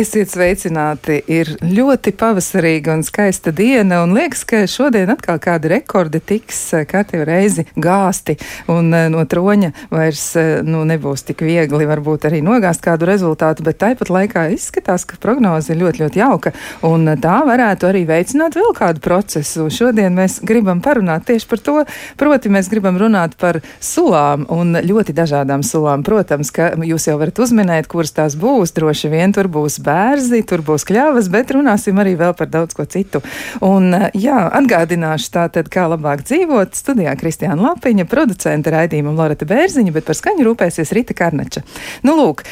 [0.00, 1.18] Esiet sveicināti!
[1.28, 6.86] Ir ļoti pavasarīga un skaista diena, un liekas, ka šodien atkal kādi rekordi tiks eh,
[6.88, 8.38] katru reizi gāsti,
[8.72, 13.66] un eh, no troņa vairs eh, nu, nebūs tik viegli varbūt arī nogāzt kādu rezultātu,
[13.66, 16.54] bet tāpat laikā izskatās, ka prognoze ir ļoti, ļoti jauka,
[16.88, 19.68] un tā varētu arī veicināt vēl kādu procesu.
[19.68, 21.76] Šodien mēs gribam parunāt tieši par to,
[22.16, 26.06] proti mēs gribam runāt par sulām un ļoti dažādām sulām.
[26.08, 30.64] Protams, ka jūs jau varat uzminēt, kuras tās būs, droši vien tur būs bērzi, tur
[30.66, 33.22] būs kļavas, bet runāsim arī vēl par daudz ko citu.
[33.66, 36.76] Un, eh, jā, atgādināšu tātad, kā labāk dzīvot.
[36.80, 41.64] Studijā Kristiāna Lapiņa, producenta raidījuma Loreta Bērziņa, bet par skaņu rūpēsies Rita Karnača.
[42.06, 42.44] Nu, lūk,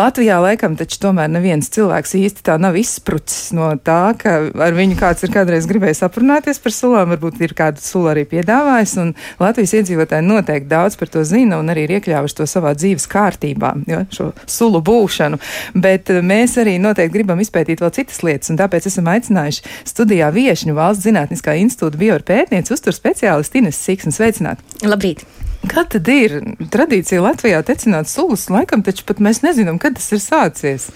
[0.00, 4.98] Latvijā laikam taču tomēr neviens cilvēks īsti tā nav izsprucis no tā, ka ar viņu
[5.00, 9.76] kāds ir kādreiz gribējis aprunāties par sulām, varbūt ir kādu sulu arī piedāvājis, un Latvijas
[9.80, 14.02] iedzīvotāji noteikti daudz par to zina un arī ir iekļāvuši to savā dzīves kārtībā, jo,
[14.14, 15.40] šo sulu būšanu.
[15.74, 20.30] Bet eh, mēs arī noteikti gribam izpētīt vēl citas lietas, un tāpēc esam aicinājuši studijā
[20.36, 24.14] viešņu valsts zinātniskā institūta biopētnieci uztur speciālistu Ines Siksnu.
[24.14, 24.62] Sveicināt!
[24.86, 25.26] Labrīt!
[25.68, 26.38] Kā tad ir
[26.72, 28.46] tradīcija Latvijā tecināt sulas?
[28.48, 30.86] Laikam taču pat mēs nezinām, kad tas ir sācies.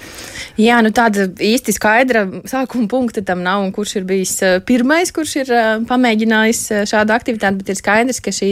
[0.57, 5.13] Jā, nu tāda īsti skaidra sākuma punkta tam nav, un kurš ir bijis eh, pirmais,
[5.13, 8.49] kurš ir eh, pamēģinājis eh, šādu aktivitāti, bet ir skaidrs, ka šī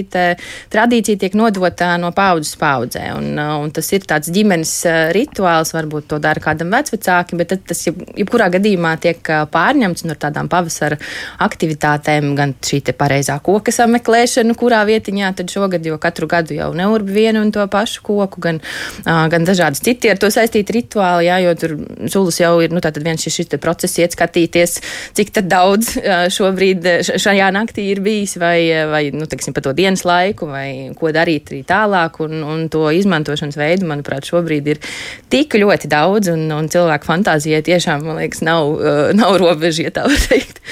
[0.74, 4.74] tradīcija tiek nodota no paudzes paudzē, un, un tas ir tāds ģimenes
[5.16, 11.00] rituāls, varbūt to dara kādam vecvecāki, bet tas jebkurā gadījumā tiek pārņemts no tādām pavasara
[11.48, 16.70] aktivitātēm, gan šī te pareizā koka sameklēšana, kurā vietiņā tad šogad, jo katru gadu jau
[16.76, 18.60] neurbi vienu un to pašu koku, gan,
[19.04, 21.76] gan dažādas citi ar to saistīti rituāli, jā, jo tur
[22.10, 24.78] sulas jau ir, nu, tātad viens šis, šis process iet skatīties,
[25.16, 25.94] cik tad daudz
[26.32, 26.88] šobrīd
[27.22, 28.58] šajā naktī ir bijis, vai,
[28.90, 32.88] vai nu, teiksim, pa to dienas laiku, vai ko darīt arī tālāk, un, un to
[32.94, 34.82] izmantošanas veidu, manuprāt, šobrīd ir
[35.32, 38.74] tik ļoti daudz, un, un cilvēku fantāzijai tiešām, man liekas, nav,
[39.18, 40.62] nav robeža, ja tā var teikt.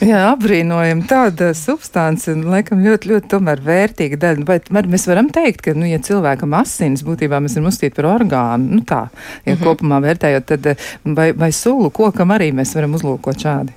[0.00, 5.28] Jā, apbrīnojam tāda substance, un, laikam, ļoti, ļoti tomēr vērtīga daļa, bet tomēr mēs varam
[5.32, 9.08] teikt, ka, nu, ja cilvēkam asins būtībā mēs varam uzstīt par orgānu, nu tā,
[9.44, 9.64] ja mm -hmm.
[9.64, 13.72] kopumā vērtējot, tad eh, vai, vai sulu kokam arī mēs varam uzlūkot šādi?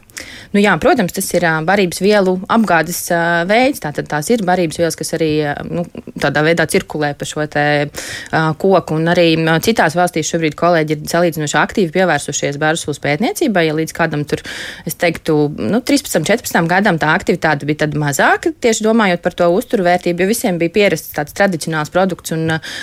[0.53, 3.06] Nu, jā, protams, tas ir barības vielu apgādes
[3.50, 3.81] veids.
[3.84, 5.31] Tātad tās ir barības vielas, kas arī
[5.69, 5.85] nu,
[6.19, 8.97] tādā veidā cirkulē pa šo te, uh, koku.
[9.00, 9.34] Un arī
[9.66, 13.66] citās valstīs šobrīd kolēģi ir salīdzinoši aktīvi pievērsušies bērnu pētniecībai.
[13.67, 14.44] Ja līdz kādam tur,
[14.88, 19.50] es teiktu, nu, 13, 14 gadam tā aktivitāte bija tad mazāka, tieši domājot par to
[19.57, 22.73] uzturvērtību, jo visiem bija pierasts tāds tradicionāls produkts un uh,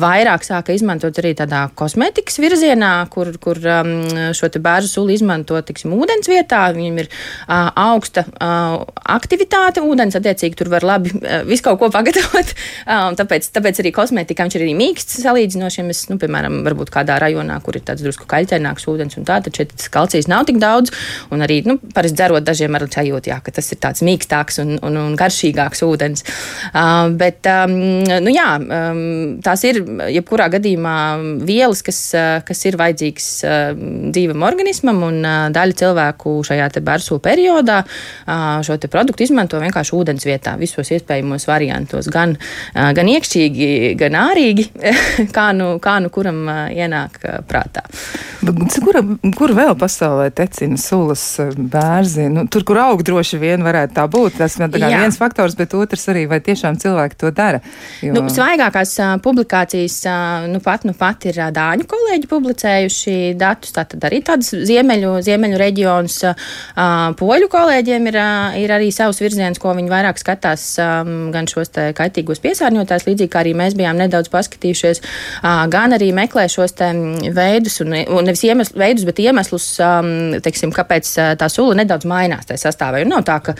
[0.00, 3.94] vairāk sāka izmantot arī tādā kosmētikas virzienā, kur, kur um,
[4.36, 8.84] šo te bērnu sulu izmanto, tiksim, ūdens vietā viņam ir uh, augsta uh,
[9.16, 12.54] aktivitāte, ūdens, attiecīgi tur var labi uh, visu kaut ko pagatavot.
[12.86, 16.90] Uh, tāpēc, tāpēc arī kosmētikā viņš ir arī mīksts salīdzinoši, ja mēs, nu, piemēram, varbūt
[16.94, 20.60] kādā rajonā, kur ir tāds drusku kaļķaināks ūdens un tā, tad šeit kalcijas nav tik
[20.62, 20.92] daudz.
[21.34, 24.76] Un arī, nu, parasti dzerot dažiem ar sajūtu, jā, ka tas ir tāds mīkstāks un,
[24.86, 26.22] un, un garšīgāks ūdens.
[26.70, 27.74] Uh, bet, um,
[28.22, 29.02] nu jā, um,
[29.42, 29.82] tās ir
[30.14, 30.96] jebkurā gadījumā
[31.46, 32.00] vielas, kas,
[32.46, 33.28] kas ir vajadzīgas
[34.12, 35.20] dzīvam organismam un
[35.54, 37.82] daļa cilvēku šajā šajā bērnu periodā
[38.66, 42.36] šo produktu izmanto vienkārši ūdens vietā, visos iespējamos variantos, gan,
[42.74, 44.68] gan iekšķīgi, gan ārīgi,
[45.36, 47.86] kā nu, kā nu kuram ienāk prātā.
[48.84, 48.98] Kur,
[49.36, 51.24] kur vēl pasaulē tecina sulas
[51.56, 52.28] bērzi?
[52.32, 54.36] Nu, tur, kur aug droši vien varētu tā būt.
[54.38, 57.62] Tas ir viens faktors, bet otrs arī, vai tiešām cilvēki to dara.
[58.04, 58.14] Jo...
[58.14, 59.98] Nu, svaigākās publikācijas
[60.52, 66.20] nu pat, nu pat ir Dāņu kolēģi publicējuši datus, tātad arī tādas ziemeļu, ziemeļu reģionus
[67.16, 68.18] Poļu kolēģiem ir,
[68.62, 73.54] ir arī savs virziens, ko viņi vairāk skatās gan šos kaitīgos piesārņotājus, līdzīgi kā arī
[73.58, 75.02] mēs bijām nedaudz paskatījušies,
[75.72, 76.76] gan arī meklē šos
[77.36, 79.68] veidus, un, un nevis iemesl, veidus, bet iemeslus,
[80.44, 83.02] teiksim, kāpēc tā sula nedaudz mainās tajā sastāvā.
[83.04, 83.56] Un nav tā, ka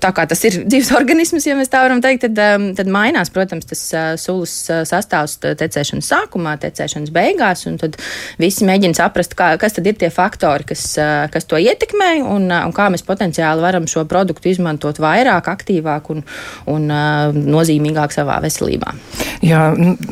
[0.00, 2.40] tā kā tas ir dzīves organisms, ja mēs tā varam teikt, tad,
[2.78, 3.84] tad mainās, protams, tas
[4.22, 4.56] sulas
[4.90, 7.98] sastāvs tecēšanas sākumā, tecēšanas beigās, un tad
[8.40, 10.84] visi mēģina saprast, kā, kas tad ir tie faktori, kas,
[11.32, 12.12] kas to ietekmē.
[12.30, 16.24] Un, un, un kā mēs potenciāli varam šo produktu izmantot vairāk, aktīvāk un,
[16.70, 16.88] un
[17.36, 18.96] nozīmīgāk savā veselībā.
[19.40, 19.70] Jā,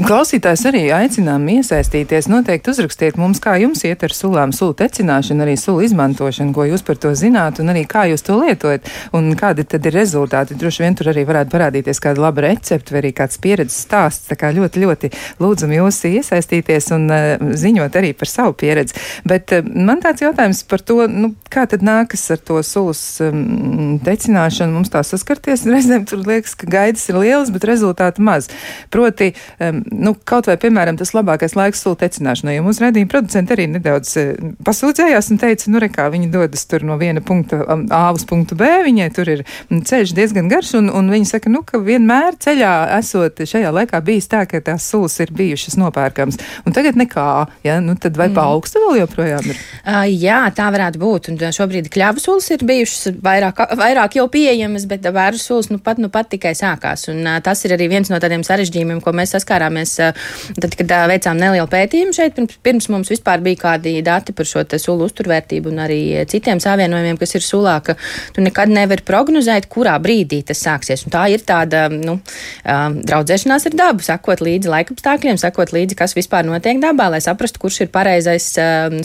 [0.08, 2.30] klausītājs arī aicinām iesaistīties.
[2.32, 6.84] Noteikti uzrakstiet mums, kā jums iet ar sulām, sulu tecināšanu, arī sulu izmantošanu, ko jūs
[6.86, 10.56] par to zināt, un arī kā jūs to lietojat, un kādi tad ir rezultāti.
[10.56, 14.30] Droši vien tur arī varētu parādīties kāda laba recepte vai arī kāds pieredzes stāsts.
[14.30, 15.12] Tā kā ļoti, ļoti
[15.44, 18.96] lūdzam jūs iesaistīties un uh, ziņot arī par savu pieredzi.
[19.28, 23.20] Bet uh, man tāds jautājums par to, nu, kā tad nākas liekas ar to sulas
[23.20, 25.64] um, decināšanu mums tā saskarties.
[25.66, 28.48] Reizēm tur liekas, ka gaidas ir lielas, bet rezultāti maz.
[28.90, 33.54] Proti, um, nu, kaut vai, piemēram, tas labākais laiks sulu tecināšanai, jo mūsu redzījuma producenti
[33.54, 37.62] arī nedaudz uh, pasūdzējās un teica, nu, re, kā viņi dodas tur no viena punkta
[37.64, 41.52] um, A uz punktu B, viņai tur ir ceļš diezgan garš, un, un viņi saka,
[41.52, 46.40] nu, ka vienmēr ceļā esot šajā laikā bijis tā, ka tās sulas ir bijušas nopērkams,
[46.66, 47.28] un tagad nekā,
[47.66, 48.38] ja, nu, tad vai mm.
[48.38, 49.62] pa augstu vēl joprojām ir?
[49.84, 54.86] Uh, jā, tā varētu būt, un šobrīd kļavu sulas ir bijušas vairāk, vairāk jau pieejamas,
[54.88, 58.08] bet vēru sulas nu pat, nu pat tikai sākās, un uh, tas ir arī viens
[58.08, 62.56] no tādiem sarežģījumiem, ko mēs saskārāmies, uh, tad, kad uh, veicām nelielu pētījumu šeit, pirms,
[62.64, 66.00] pirms mums vispār bija kādi dati par šo sulu uzturvērtību un arī
[66.30, 67.98] citiem savienojumiem, kas ir sulā, ka
[68.32, 71.04] tu nekad nevari prognozēt, kurā brīdī tas sāksies.
[71.04, 72.18] Un tā ir tāda nu,
[72.64, 77.82] draudzēšanās ar dabu, sakot līdzi laikapstākļiem, sakot līdzi, kas vispār notiek dabā, lai saprastu, kurš
[77.84, 78.50] ir pareizais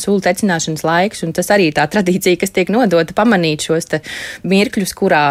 [0.03, 1.23] sulu tecināšanas laiks.
[1.27, 3.89] Un tas arī tā tradīcija, kas tiek nodota, pamanīt šos
[4.47, 5.23] mirkļus, kurā,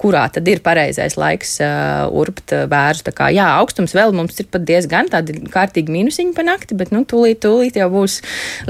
[0.00, 1.56] kurā tad ir pareizais laiks
[2.14, 3.04] urbt bērns.
[3.06, 6.92] Tā kā jā, augstums vēl mums ir pat diezgan tādi kārtīgi mīnusiņi pa nakti, bet
[6.94, 8.18] nu, tūlīt, tūlīt jau būs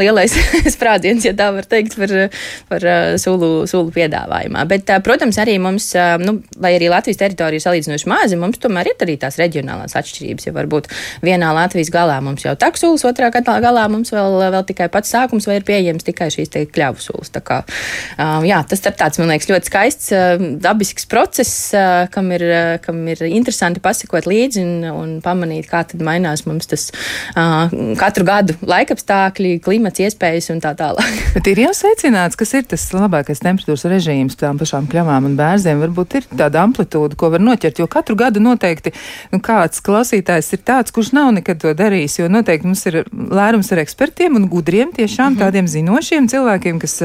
[0.01, 0.35] lielais
[0.77, 2.15] sprādziens, ja tā var teikt, par,
[2.71, 2.87] par
[3.23, 4.65] sulu, sulu piedāvājumā.
[4.71, 5.91] Bet, protams, arī mums,
[6.23, 10.49] nu, lai arī Latvijas teritorija salīdzinoši maza, mums tomēr ir arī tās reģionālās atšķirības.
[10.49, 10.91] Ja varbūt
[11.25, 15.61] vienā Latvijas galā mums jau taksulas, otrā galā mums vēl, vēl tikai pats sākums vai
[15.61, 17.33] ir pieejams tikai šīs kļavu sulas.
[17.35, 17.63] Tā kā,
[18.47, 20.13] jā, tas ir tāds, man liekas, ļoti skaists,
[20.63, 21.53] dabisks process,
[22.15, 22.45] kam ir,
[22.85, 26.89] kam ir interesanti pasakot līdzi un, un pamanīt, kā tad mainās mums tas
[28.01, 31.23] katru gadu laikapstākļi, klimats, iespējas un tā tālāk.
[31.37, 35.83] Bet ir jau secināts, kas ir tas labākais temperatūras režīms tām pašām kļavām un bērziem.
[35.85, 38.93] Varbūt ir tāda amplitūda, ko var noķert, jo katru gadu noteikti
[39.33, 43.73] nu, kāds klausītājs ir tāds, kurš nav nekad to darījis, jo noteikti mums ir lērums
[43.75, 45.43] ar ekspertiem un gudriem, tiešām mm -hmm.
[45.45, 46.97] tādiem zinošiem cilvēkiem, kas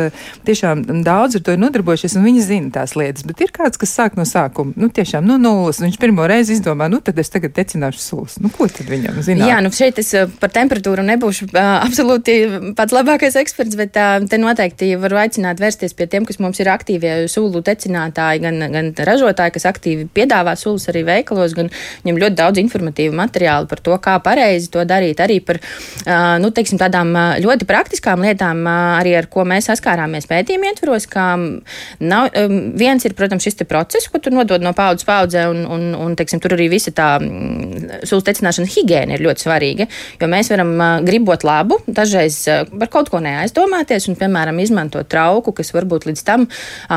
[0.48, 3.26] tiešām daudz ar to ir nodarbojušies un viņi zina tās lietas.
[3.28, 5.82] Bet ir kāds, kas sāk no sākuma, nu tiešām no nulles.
[5.84, 8.38] Viņš pirmo reizi izdomā, nu tad es tagad tecināšu sulas.
[8.42, 9.50] Nu, ko tad viņam zināt?
[9.50, 10.12] Jā, nu šeit es
[10.42, 12.38] par temperatūru nebūšu uh, absolūti
[12.78, 16.72] pats labākais eksperts, bet uh, te noteikti varu aicināt vērsties pie tiem, kas mums ir
[16.74, 21.72] aktīvie sulu tecinātāji, gan, gan ražotāji, kas aktīvi piedāvā sulas arī veikalos, gan
[22.04, 26.52] viņam ļoti daudz informatīvu materiālu par to, kā pareizi to darīt, arī par, uh, nu,
[26.56, 28.64] teiksim, tādām ļoti praktiskām lietām,
[29.00, 34.10] arī ar ko mēs saskārāmies pētījumu ietvaros, ka nav, um, viens ir, protams, šis process,
[34.12, 38.02] ko tu nodod no paudzes paudzē, un, un, un teiksim, tur arī visa tā mm,
[38.10, 39.88] sulas tecināšanas higiēna ir ļoti svarīga,
[40.22, 40.74] jo mēs varam
[41.08, 42.42] gribot labu, dažreiz
[42.72, 46.48] par kaut ko neaizdomāties un, piemēram, izmantot trauku, kas varbūt līdz tam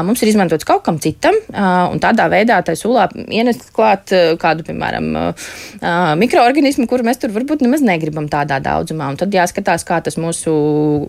[0.05, 5.11] mums ir izmantots kaut kam citam, un tādā veidā tai sulā ienest klāt kādu, piemēram,
[6.21, 9.11] mikroorganismu, kuru mēs tur varbūt nemaz negribam tādā daudzumā.
[9.13, 10.53] Un tad jāskatās, kā tas mūsu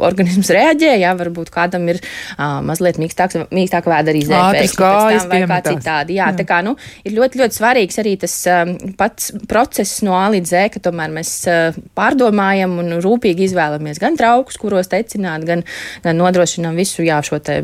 [0.06, 0.96] organisms reaģē.
[1.02, 4.75] Jā, varbūt kādam ir uh, mazliet mīkstāks, mīkstāka vēdera izdevies
[5.31, 6.18] vai kā citādi.
[6.19, 6.38] Jā, jā.
[6.39, 6.75] tā kā, nu,
[7.07, 11.13] ir ļoti, ļoti svarīgs arī tas um, pats process no A līdz Z, ka tomēr
[11.16, 15.63] mēs uh, pārdomājam un rūpīgi izvēlamies gan traukus, kuros tecināt, gan,
[16.04, 17.62] gan nodrošinām visu jā, šo te,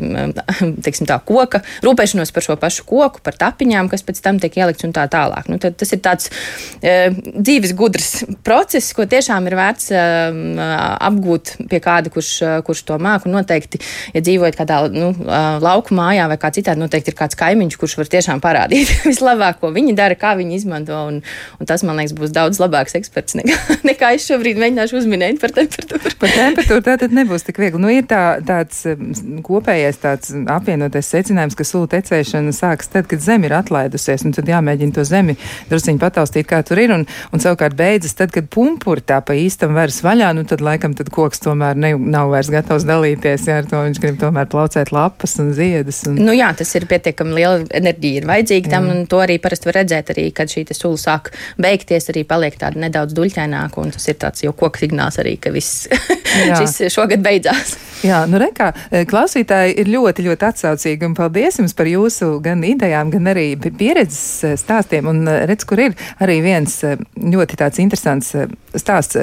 [0.86, 4.86] teiksim, tā koka, rūpēšanos par šo pašu koku, par tapiņām, kas pēc tam tiek ielikts
[4.88, 5.50] un tā tālāk.
[5.52, 8.12] Nu, tas ir tāds uh, dzīves gudrs
[8.46, 10.66] process, ko tiešām ir vērts uh,
[11.10, 13.30] apgūt pie kāda, kurš, uh, kurš to māku.
[13.32, 13.80] Noteikti,
[14.14, 15.10] ja dzīvojat kādā nu,
[15.62, 19.72] lauku mājā vai kā citādi, noteikti ir kāds kaimiņš, kurš var tiešām parādīt vislabāk, ko
[19.74, 20.98] viņi dara, kā viņi izmanto.
[21.10, 21.20] Un,
[21.58, 23.58] un tas, man liekas, būs daudz labāks eksperts nekā,
[23.90, 26.14] nekā es šobrīd mēģināšu uzminēt par temperatūru.
[26.22, 27.82] Par temperatūru tā tad nebūs tik viegli.
[27.82, 28.84] Nu, ir tā, tāds
[29.46, 34.50] kopējais tāds apvienotais secinājums, ka sulu tecēšana sākas tad, kad zeme ir atlaidusies, un tad
[34.50, 35.36] jāmēģina to zemi
[35.70, 39.76] drusciņi pataustīt, kā tur ir, un, un savukārt beidzas tad, kad pumpuri tā pa īstam
[39.76, 43.68] vairs vaļā, nu tad laikam tad koks tomēr ne, nav vairs gatavs dalīties, jā, ar
[43.70, 46.02] to viņš grib tomēr plaucēt lapas un ziedus.
[46.08, 46.18] Un...
[46.20, 49.80] Nu jā, tas ir pietiekami liela enerģija ir vajadzīga tam, un to arī parasti var
[49.80, 51.32] redzēt arī, kad šī sula sāk
[51.62, 55.52] beigties, arī paliek tāda nedaudz duļķaināka, un tas ir tāds jau koks signāls arī, ka
[55.54, 55.88] viss
[56.58, 57.76] šis šogad beidzās.
[58.02, 58.72] Jā, nu rekā,
[59.08, 64.58] klausītāji ir ļoti, ļoti atsaucīgi, un paldies jums par jūsu gan idejām, gan arī pieredzes
[64.62, 66.80] stāstiem, un redz, kur ir arī viens
[67.16, 68.34] ļoti tāds interesants
[68.74, 69.22] stāsts.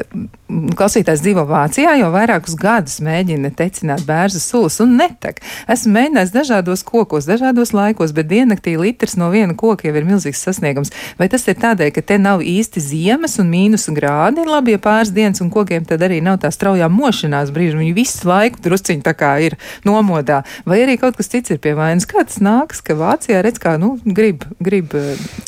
[0.49, 5.43] Klausītājs dzīvo Vācijā, jau vairākus gadus mēģina tecināt bērnu sulas un netek.
[5.69, 10.41] Esmu mēģinājis dažādos kokos, dažādos laikos, bet diennaktī litrs no viena koka jau ir milzīgs
[10.41, 10.89] sasniegums.
[11.19, 15.13] Vai tas ir tādēļ, ka te nav īsti ziemas un mīnus grādi, labi, ja pāris
[15.13, 19.13] dienas un kokiem tad arī nav tā straujā mošanās brīža, viņi visu laiku drusciņi tā
[19.19, 22.09] kā ir nomodā, vai arī kaut kas cits ir pie vainas.
[22.09, 24.97] Kā tas nāks, ka Vācijā redz, kā, nu, grib, grib.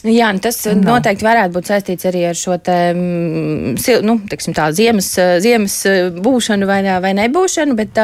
[0.05, 0.86] Jā, nu, tas nav.
[0.86, 5.75] noteikti varētu būt saistīts arī ar šo te, mm, nu, teiksim tā, ziemas, ziemas
[6.21, 7.98] būšanu vai, vai nebūšanu, bet,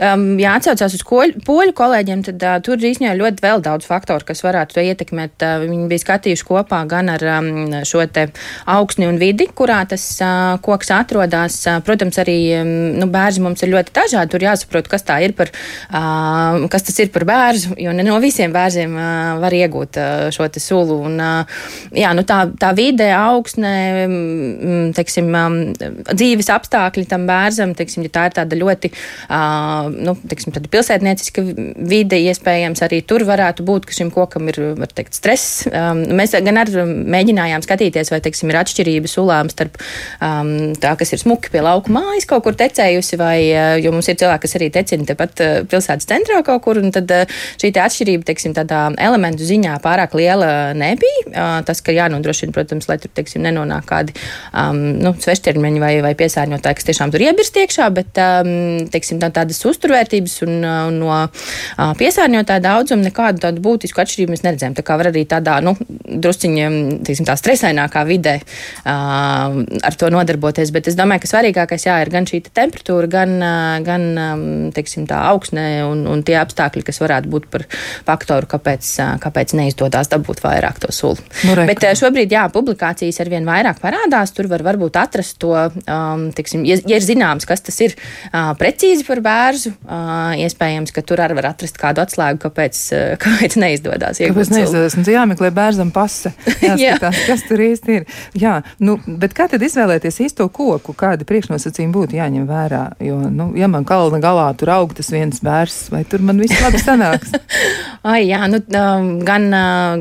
[0.00, 4.24] um, ja atcaucās uz koļu, poļu kolēģiem, tad uh, tur īstenībā ļoti vēl daudz faktoru,
[4.24, 5.36] kas varētu to ietekmēt.
[5.42, 7.50] Uh, viņi bija skatījuši kopā gan ar um,
[7.84, 8.28] šo te
[8.66, 11.60] augsni un vidi, kurā tas uh, koks atrodas.
[11.66, 14.32] Uh, protams, arī um, nu, bērzi mums ir ļoti dažādi.
[14.32, 15.52] Tur jāsaprot, kas, ir par,
[15.90, 20.26] uh, kas tas ir par bērzu, jo ne no visiem bērziem uh, var iegūt uh,
[20.34, 21.00] šo sulu.
[21.08, 23.74] Un, uh, jā, nu, tā, tā vide, augsne,
[24.06, 25.60] um, teiksim, um,
[26.16, 31.44] dzīves apstākļi tam bērzam, teiksim, ja tā ir tāda ļoti uh, nu, teiksim, pilsētnieciska
[31.90, 34.60] vide, iespējams, arī tur varētu būt, ka šim kokam ir
[34.94, 35.64] teikt, stress.
[35.70, 39.78] Um, mēs gan ar mēģinājām skatīties, vai teiksim, ir atšķirība sulām starp
[40.20, 43.38] um, tā, kas ir smuki pie lauka mājas kaut kur tecējusi, vai,
[43.82, 47.10] jo mums ir cilvēki, kas arī tecina tepat pilsētas centrā kaut kur, un tad
[47.60, 51.62] šī te atšķirība, teiksim, tādā elementu ziņā pārāk liela nebija.
[51.66, 54.14] Tas, ka jānodrošina, protams, lai tur, teiksim, nenonāk kādi
[54.52, 59.30] um, nu, svešķermeņi vai, vai piesārņotāji, kas tiešām tur iebirst iekšā, bet, um, teiksim, tā,
[59.34, 64.76] tādas uzturvērtības un, un no uh, piesārņotāja daudzuma nekādu tādu būtisku atšķirību mēs neredzējām.
[64.78, 66.70] Tā kā var arī tādā, nu, drusciņa,
[67.06, 69.58] teiksim, tā stresainākā vidē uh,
[69.90, 73.76] ar to nodarboties, bet es domāju, ka svarīgākais, jā, ir gan šī temperatūra, gan, uh,
[73.84, 77.66] gan um, teiksim, tā augsne un, un tie apstākļi, kas varētu būt par
[78.06, 78.90] faktoru, kāpēc,
[79.24, 81.22] kāpēc neizdodas dabūt vairāk to sulu.
[81.44, 81.70] Nu, reku.
[81.72, 84.32] Bet šobrīd, jā, publikācijas ar vien vairāk parādās.
[84.34, 85.54] Tur var varbūt atrast to,
[85.94, 90.92] um, tiksim, ja, ja ir zināms, kas tas ir uh, precīzi par bērzu, uh, iespējams,
[90.94, 94.20] ka tur arī var atrast kādu atslēgu, kāpēc, uh, kāpēc neizdodas.
[94.22, 94.98] Kāpēc neizdodas?
[94.98, 96.34] Mums jāmeklē bērzam pase.
[96.64, 97.26] Jāskatās, jā.
[97.30, 98.08] kas tur īsti ir.
[98.38, 100.96] Jā, nu, bet kā tad izvēlēties īsto koku?
[100.98, 102.84] Kādi priekšnosacījumi būtu jāņem vērā?
[103.04, 106.60] Jo, nu, ja man kalna galā tur aug tas viens bērs, vai tur man viss
[106.64, 107.34] labi sanāks?
[108.14, 108.60] Ai, jā, nu,
[109.24, 109.48] gan,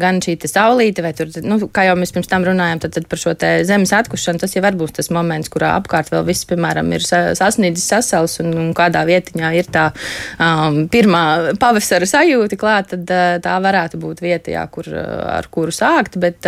[0.01, 3.21] gan šī saulīte, vai tur, nu, kā jau mēs pirms tam runājām, tad, tad par
[3.21, 3.35] šo
[3.67, 7.85] zemes atkušanu, tas jau var būt tas moments, kurā apkārt vēl viss, piemēram, ir sasniedzis
[7.93, 9.89] sasals un, un kādā vietiņā ir tā
[10.41, 13.13] um, pirmā pavasara sajūta klāt, tad
[13.43, 16.17] tā varētu būt vieta, jā, kur, ar kuru sākt.
[16.21, 16.47] Bet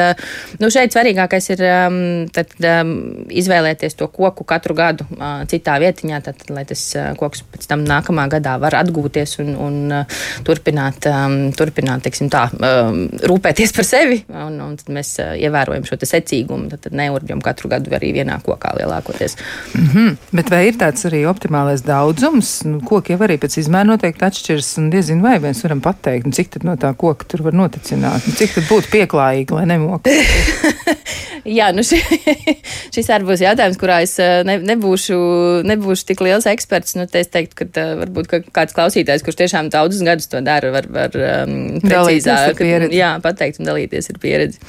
[0.62, 2.00] nu, šeit svarīgākais ir um,
[2.34, 2.96] tad, um,
[3.30, 6.84] izvēlēties to koku katru gadu uh, citā vietiņā, tad, lai tas
[7.20, 12.48] koks pēc tam nākamā gadā var atgūties un, un uh, turpināt, um, turpināt teiksim, tā,
[12.56, 14.22] um, rūpēties par sevi.
[14.30, 16.70] Un, un tad mēs uh, ievērojam šo secīgumu.
[16.74, 18.76] Tad, tad neurģam katru gadu arī vienā kokā
[19.16, 19.36] lielākoties.
[19.76, 20.18] Mm -hmm.
[20.32, 22.64] Bet vai ir tāds arī optimālais daudzums?
[22.64, 24.78] Nu, koki jau arī pēc izmēra noteikti atšķiras.
[24.78, 28.28] Un diezin vai mēs varam pateikt, nu, cik tad no tā koka tur var noticināt?
[28.28, 30.10] Nu, cik tad būtu pieklājīgi, lai nemoktu?
[31.46, 32.00] Jā, nu šī,
[32.96, 35.18] šis arī būs jautājums, kurā es uh, ne, nebūšu,
[35.64, 36.96] nebūšu tik liels eksperts.
[36.96, 40.72] Nu, es teiktu, ka uh, varbūt ka kāds klausītājs, kurš tiešām daudzus gadus to dara,
[40.72, 44.60] var, var um, precīzāk jā, pateikt un dalīties ar pieredzi.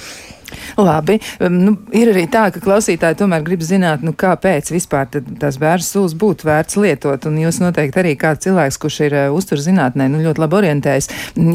[0.79, 1.19] Labi.
[1.51, 6.15] Nu, ir arī tā, ka klausītāji tomēr grib zināt, nu, kāpēc vispār tās bērnu sulas
[6.19, 7.27] būtu vērts lietot.
[7.29, 11.11] Un jūs noteikti arī kā cilvēks, kurš ir uh, uzturzinātnē, nu, ļoti labi orientējis,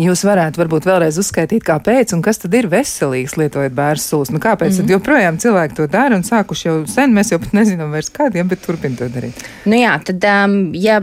[0.06, 4.34] jūs varētu varbūt vēlreiz uzskaitīt, kāpēc un kas tad ir veselīgs lietojot bērnu sulas.
[4.34, 4.88] Nu, kāpēc mm -hmm.
[4.88, 8.48] tad joprojām cilvēki to dara un sākuši jau sen, mēs jau pat nezinām vairs kādiem,
[8.48, 9.46] bet turpin to darīt.
[9.66, 11.02] Nu jā, tad um, ja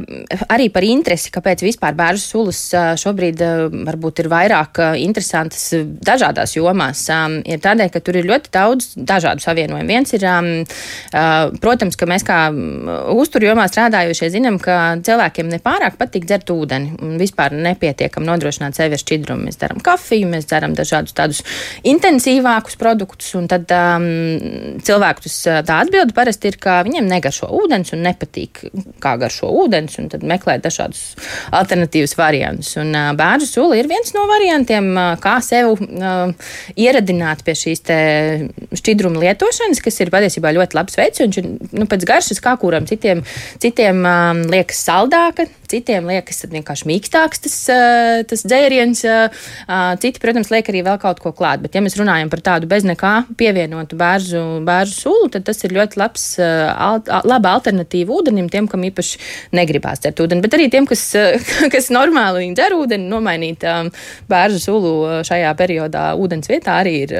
[0.49, 5.71] arī par interesi, kāpēc vispār bērnu sulas uh, šobrīd uh, varbūt ir vairāk uh, interesantas
[6.05, 9.89] dažādās jomās, um, ir tādēļ, ka tur ir ļoti daudz dažādu savienojumu.
[9.89, 10.51] Viens ir, um,
[11.13, 12.39] uh, protams, ka mēs kā
[13.15, 19.03] uzturjomā strādājošie zinām, ka cilvēkiem nepārāk patīk dzert ūdeni un vispār nepietiekam nodrošināt sevi ar
[19.03, 19.47] šķidrumu.
[19.49, 21.43] Mēs dzeram kafiju, mēs dzeram dažādus tādus
[21.87, 24.09] intensīvākus produktus, un tad um,
[24.85, 28.65] cilvēku tā atbilde parasti ir, ka viņiem negaršo ūdens un nepatīk,
[29.03, 31.15] kā garšo ūdens, un tad meklē dažādus
[31.55, 32.75] alternatīvus variantus.
[32.81, 36.33] Un uh, bērnu sula ir viens no variantiem, uh, kā sev uh,
[36.79, 41.23] ieradināt pie šīs šķidruma lietošanas, kas ir patiesībā ļoti labs veids.
[41.23, 41.49] Viņš ir
[41.79, 43.23] nu, pēc garšas, kā kuram citiem,
[43.63, 47.57] citiem um, liekas saldāka, citiem liekas vienkārši mīkstāks tas,
[48.31, 49.05] tas dzēriens.
[49.09, 51.63] Uh, uh, citi, protams, liek arī vēl kaut ko klāt.
[51.65, 55.75] Bet, ja mēs runājam par tādu bez nekā pievienotu bērzu, bērzu sulu, tad tas ir
[55.77, 59.21] ļoti labs, al, laba alternatīva ūdenim tiem, kam īpaši
[59.57, 60.45] negribās dzert ūdeni.
[60.45, 61.05] Bet arī tiem, kas,
[61.75, 63.67] kas normāli dzer ūdeni, nomainīt
[64.31, 64.95] bērzu sulu
[65.27, 67.17] šajā periodā ūdens vietā arī ir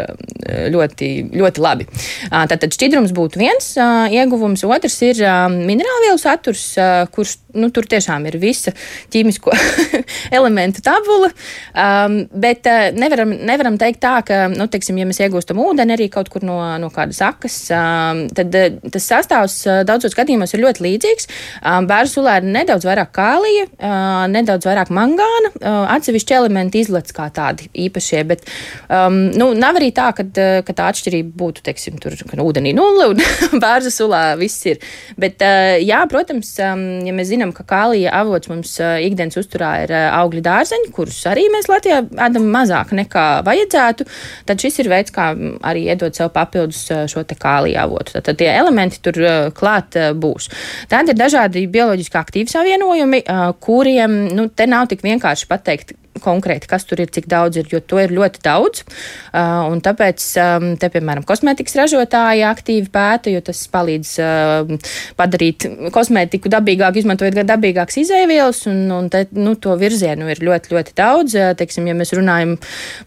[0.73, 1.89] ļoti, ļoti labi.
[2.31, 6.71] Tātad šķidrums būtu viens ieguvums, otrs ir minerālvielu saturs,
[7.15, 8.75] kurš nu, tur tiešām ir ir visa
[9.13, 9.55] ķīmisko
[10.39, 11.31] elementu tabula.
[11.75, 16.09] Um, bet uh, nevaram, nevaram teikt tā, ka, nu, teiksim, ja mēs iegūstam ūdeni arī
[16.13, 20.65] kaut kur no, no kādas akas, um, tad uh, tas sastāvs uh, daudzos gadījumos ir
[20.65, 21.31] ļoti līdzīgs.
[21.63, 27.11] Um, Bērnu sulā ir nedaudz vairāk kālija, uh, nedaudz vairāk mangāna, uh, atsevišķi elementi izlec
[27.15, 28.45] kā tādi īpašie, bet
[28.87, 30.27] um, nu, nav arī tā, ka,
[30.67, 33.23] ka tā atšķirība būtu, teiksim, tur, ka ūdenī nulle un
[33.65, 34.83] bērnu sulā viss ir.
[35.21, 39.95] Bet, uh, jā, protams, um, ja mēs zinām, ka kālija avots mums ikdienas uzturā ir
[39.97, 44.07] augļu dārzeņi, kurus arī mēs Latvijā ēdam mazāk nekā vajadzētu,
[44.49, 45.31] tad šis ir veids, kā
[45.69, 48.19] arī iedot sev papildus šo te kālija avotu.
[48.21, 49.19] Tad tie elementi tur
[49.57, 50.51] klāt būs.
[50.91, 53.25] Tad ir dažādi bioloģiski aktīvi savienojumi,
[53.65, 57.81] kuriem nu, te nav tik vienkārši pateikt, konkrēti, kas tur ir, cik daudz ir, jo
[57.81, 58.85] to ir ļoti daudz.
[59.29, 65.67] Uh, un tāpēc, um, te, piemēram, kosmētikas ražotāji aktīvi pēta, jo tas palīdz uh, padarīt
[65.95, 71.39] kosmētiku dabīgāku, izmantojot dabīgākas izēvielas, un, un te, nu, to virzienu ir ļoti, ļoti daudz.
[71.39, 72.57] Uh, teiksim, ja mēs runājam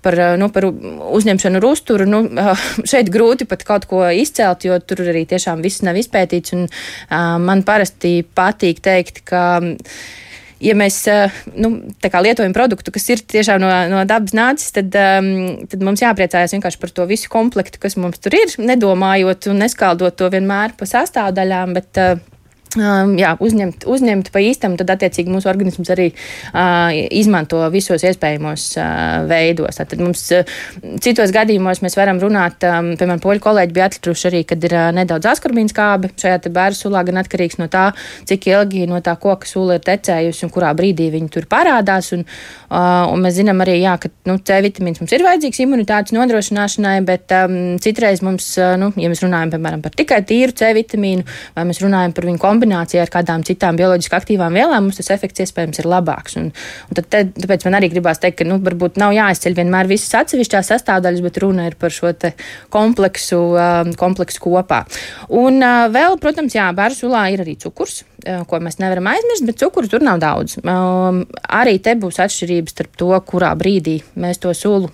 [0.06, 4.66] par, uh, nu, par uzņemšanu ar uzturu, nu, uh, šeit grūti pat kaut ko izcelt,
[4.68, 9.46] jo tur arī tiešām viss nav izpētīts, un uh, man parasti patīk teikt, ka
[10.62, 11.02] ja mēs
[11.56, 11.72] nu,
[12.26, 16.94] lietojam produktu, kas ir tiešām no, no dabas nācis, tad, tad mums jāpriecājas vienkārši par
[16.96, 21.76] to visu komplektu, kas mums tur ir, nedomājot un neskaldot to vienmēr pa sastāvdaļām.
[21.78, 22.04] Bet,
[22.80, 28.68] Um, jā, uzņemt, uzņemt pa īstam, tad attiecīgi mūsu organisms arī uh, izmanto visos iespējamos
[28.80, 29.80] uh, veidos.
[29.82, 30.48] Tad mums uh,
[31.04, 34.88] citos gadījumos mēs varam runāt, um, piemēram, poļu kolēģi bija atlikuši arī, kad ir uh,
[34.96, 37.90] nedaudz askorbīns kābe šajā bērnu sulā, gan atkarīgs no tā,
[38.30, 42.14] cik ilgi no tā koka sula ir tecējusi un kurā brīdī viņi tur parādās.
[42.16, 46.16] Un, uh, un mēs zinām arī, jā, ka nu, C vitamīns mums ir vajadzīgs imunitātes
[46.16, 50.72] nodrošināšanai, bet um, citreiz mums, uh, nu, ja mēs runājam piemēram par tikai tīru C
[50.78, 55.00] vitamīnu vai mēs runājam par viņu kombināciju, kombinācijā ar kādām citām bioloģiski aktīvām vielām, mums
[55.00, 56.38] tas efekts iespējams ir labāks.
[56.38, 59.90] Un, un tad, te, tāpēc man arī gribās teikt, ka nu, varbūt nav jāizceļ vienmēr
[59.90, 62.14] visas atsevišķās sastāvdaļas, bet runa ir par šo
[62.70, 64.84] kompleksu, um, kompleksu kopā.
[65.30, 69.48] Un uh, vēl, protams, jā, bērnu sulā ir arī cukurs uh, ko mēs nevaram aizmirst,
[69.48, 70.60] bet cukuru tur nav daudz.
[70.62, 74.92] Um, arī te būs atšķirības starp to, kurā brīdī mēs to sulu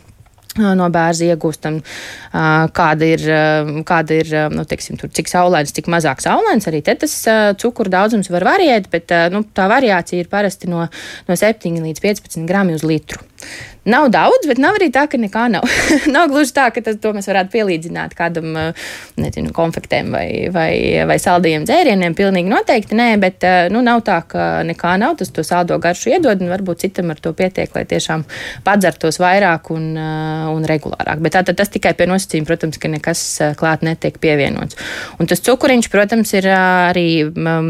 [0.57, 1.79] no bērna iegūstam,
[2.77, 3.23] kāda ir,
[3.87, 6.67] kāda ir nu, teiksim, tur, cik saulains, cik mazāk saulains.
[6.69, 7.15] Arī tas
[7.61, 10.85] cukuru daudzums var variēt, bet nu, tā variācija ir parasti no,
[11.27, 13.23] no 7 līdz 15 gramu uz litru.
[13.87, 15.63] Nav daudz, bet nav arī tā, ka nekā nav.
[16.15, 18.57] nav gluži tā, ka tas, to mēs varētu pielīdzināt kādam,
[19.15, 20.71] nezinu, konfektēm vai, vai,
[21.07, 22.15] vai saldajiem dzērieniem.
[22.17, 25.15] Pilnīgi noteikti nē, bet nu, nav tā, ka nekā nav.
[25.21, 28.25] Tas to saldo garšu iedod, un varbūt citam ar to pietiek, lai tiešām
[28.67, 29.93] padzertos vairāk un,
[30.51, 31.23] un regulārāk.
[31.23, 33.23] Bet tā, tas tikai pie nosacījuma, protams, ka nekas
[33.59, 34.77] klāt netiek pievienots.
[35.21, 37.69] Un tas cukuriņš, protams, ir arī um,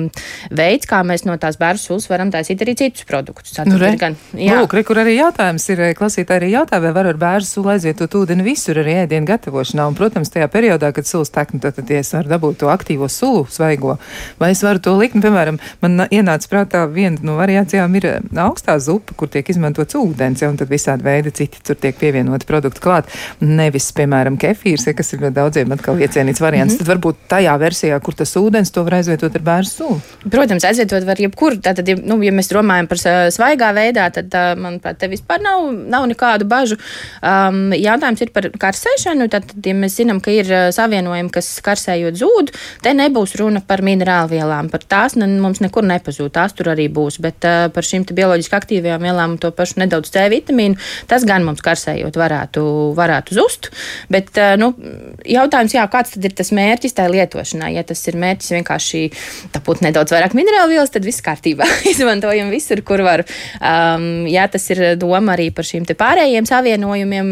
[0.51, 3.55] veids, kā mēs no tās bērnu sulas varam taisīt arī citus produktus.
[3.57, 4.57] Tā nu, re, gan, jā.
[4.61, 8.17] Lūk, re, kur arī jautājums ir klausītāji arī jautā, vai var ar bērnu sulu aizvietot
[8.21, 9.87] ūdeni visur arī ēdienu gatavošanā.
[9.89, 12.71] Un, protams, tajā periodā, kad sulas tek, nu, tad, tad ja es varu dabūt to
[12.73, 13.97] aktīvo sulu svaigo,
[14.41, 18.09] vai es varu to likt, nu, piemēram, man ienāca prātā viena no variācijām ir
[18.47, 22.47] augstā zupa, kur tiek izmantots ūdens, ja, un tad visādi veidi citi tur tiek pievienoti
[22.49, 23.11] produkti klāt.
[23.43, 26.73] Nevis, piemēram, kefīrs, ja, kas ir daudziem atkal iecienīts variants.
[26.73, 26.85] Mm -hmm.
[26.85, 29.99] Tad varbūt tajā versijā, kur tas ūdens, to var aizvietot ar bērnu sulu.
[30.29, 31.57] Protams, aizvietot var jebkur.
[31.61, 32.97] Tātad, ja, nu, ja mēs domājam par
[33.31, 36.77] svaigā veidā, tad, manuprāt, te vispār nav, nav nekādu bažu.
[37.21, 39.29] Um, jautājums ir par karsēšanu.
[39.29, 43.81] Tad, ja mēs zinām, ka ir uh, savienojumi, kas karsējot zūd, te nebūs runa par
[43.81, 44.69] minerālvielām.
[44.69, 46.31] Par tās ne, mums nekur nepazūd.
[46.31, 47.19] Tās tur arī būs.
[47.23, 51.63] Bet uh, par šīm bioloģiski aktīvajām vielām, to pašu nedaudz C vitamīnu, tas gan mums
[51.65, 52.63] karsējot varētu,
[52.97, 53.71] varētu zust.
[54.13, 54.71] Bet uh, nu,
[55.27, 57.71] jautājums, jā, kāds tad ir tas mērķis tai lietošanai?
[57.77, 59.03] Ja tas ir mērķis vienkārši
[59.55, 61.67] dabūt nedaudz vairāk minerālvielas, tad viss kārtībā.
[61.93, 63.23] Izmantojam visur, kur var.
[63.61, 67.31] Um, jā, tas ir doma arī par šīm pārējiem savienojumiem,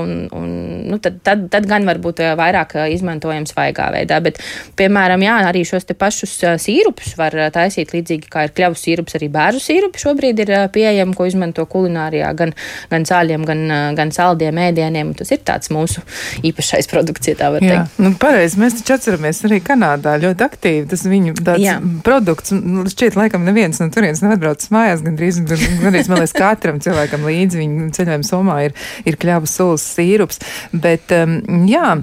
[0.00, 0.50] un, un,
[0.90, 4.20] nu, tad, tad, tad gan varbūt vairāk izmantojam svaigā veidā.
[4.24, 4.40] Bet,
[4.78, 9.62] piemēram, jā, arī šos pašus sīrupus var taisīt līdzīgi kā ir kļavas sīrups, arī bērnu
[9.62, 12.54] sīrupi šobrīd ir pieejami, ko izmanto kulinārijā, gan,
[12.90, 13.64] gan sāļiem, gan,
[13.98, 15.14] gan saldiem ēdieniem.
[15.18, 16.04] Tas ir tāds mūsu
[16.44, 17.82] īpašais produkts, ja tā var jā.
[17.82, 18.00] teikt.
[18.02, 20.84] Nu, pareizi, mēs taču atceramies arī Kanādā ļoti aktīvi.
[20.90, 21.76] Tas viņu tāds jā.
[22.06, 26.82] produkts, un šķiet, laikam neviens no turienes nav atbraucis mājās, gandrīz, gandrīz man liekas, katram
[26.84, 28.76] cilvēkam līdzi viņu ceļojumu somā ir,
[29.08, 30.42] ir kļavas sulas sīrups.
[30.76, 31.96] Bet, um, jā,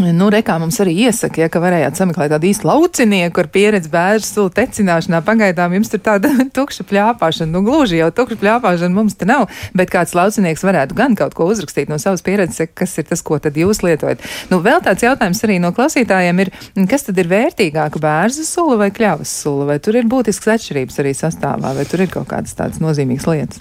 [0.00, 4.24] Nu, rekā mums arī iesaka, ja, ka varējāt sameklēt tādu īstu laucinieku ar pieredzi bērnu
[4.24, 5.20] sulu tecināšanā.
[5.26, 9.92] Pagaidām jums tur tāda tukša pļāpāšana, nu gluži jau tukša pļāpāšana mums te nav, bet
[9.92, 13.58] kāds laucinieks varētu gan kaut ko uzrakstīt no savas pieredzes, kas ir tas, ko tad
[13.60, 14.24] jūs lietojat.
[14.52, 16.52] Nu, vēl tāds jautājums arī no klausītājiem ir,
[16.88, 21.12] kas tad ir vērtīgāka bērnu sula vai kļavas sula, vai tur ir būtisks atšķirības arī
[21.18, 23.60] sastāvā, vai tur ir kaut kādas tādas nozīmīgas lietas?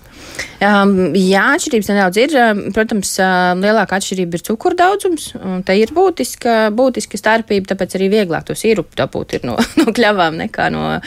[0.59, 2.33] Um, jā, atšķirības nedaudz ir.
[2.75, 3.13] Protams,
[3.59, 8.45] lielākā atšķirība ir cukuru daudzums, un te ir būtiski būtiska, būtiska starpība, tāpēc arī vieglāk
[8.45, 10.99] to sīrupu dabūt no, no kļavām nekā no,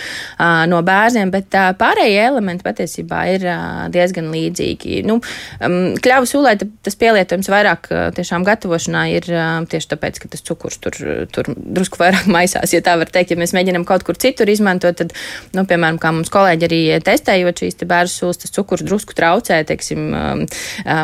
[0.69, 3.47] no bērziem, bet pārējie elementi patiesībā ir
[3.93, 5.03] diezgan līdzīgi.
[5.07, 5.21] Nu,
[5.61, 9.29] kļavu sulē tas pielietojums vairāk tiešām gatavošanā ir
[9.69, 10.97] tieši tāpēc, ka tas cukurs tur,
[11.33, 13.33] tur drusku vairāk maisās, ja tā var teikt.
[13.33, 15.15] Ja mēs mēģinam kaut kur citur izmantot, tad,
[15.57, 19.63] nu, piemēram, kā mums kolēģi arī testējot šīs te bērnu sulas, tas cukurs drusku traucē,
[19.69, 20.13] teiksim,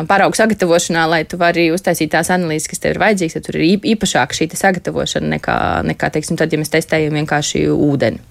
[0.09, 3.65] paraugu sagatavošanā, lai tu vari uztaisīt tās analīzes, kas tev ir vajadzīgas, ja tur ir
[3.99, 5.57] īpašāka šī sagatavošana nekā,
[5.89, 8.21] nekā teiksim, tad, ja mēs testējam vienkārši ūdeni.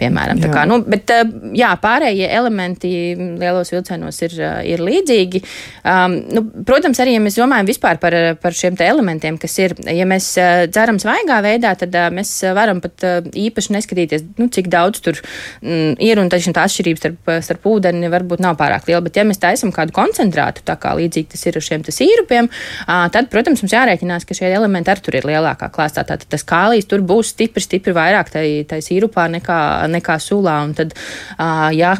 [0.00, 0.50] Piemēram, jā.
[0.52, 1.24] Kā, nu, bet eh,
[1.56, 5.42] jā, pārējie elementi lielos vilcienos ir, eh, ir līdzīgi.
[5.86, 10.06] Um, nu, protams, arī, ja mēs domājam vispār par, par šiem elementiem, kas ir, ja
[10.08, 13.04] mēs eh, dzeram svaigā veidā, tad mēs varam pat
[13.36, 15.18] īpaši neskatīties, nu, cik daudz tur
[15.62, 19.02] mm, ir, un taču tā atšķirības starp, starp ūdeni varbūt nav pārāk liela.
[19.06, 22.50] Bet, ja mēs taisam kādu koncentrātu, tā kā līdzīgi tas ir ar šiem sīrupiem,
[23.14, 26.02] tad, protams, mums jārēķinās, ka šie elementi ar tur ir lielākā klāstā.
[26.06, 29.60] Tātad tas kālijs tur būs stipri, stipri vairāk tai sīrupā nekā,
[29.94, 30.58] nekā sulā.
[30.66, 30.92] Un tad,
[31.76, 31.94] ja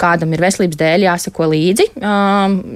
[0.00, 1.88] kādam ir veselības dēļ jāsako līdzi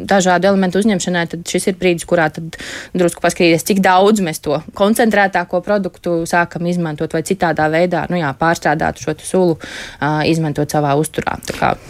[0.07, 5.61] dažādu elementu uzņemšanai, tad šis ir brīdis, kurā drusku paskatīties, cik daudz mēs to koncentrētāko
[5.67, 9.59] produktu sākam izmantot vai citādā veidā, nu jā, pārstrādāt šo sulu,
[10.29, 11.39] izmantot savā uzturā.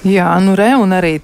[0.06, 1.16] Jā, nu re, un arī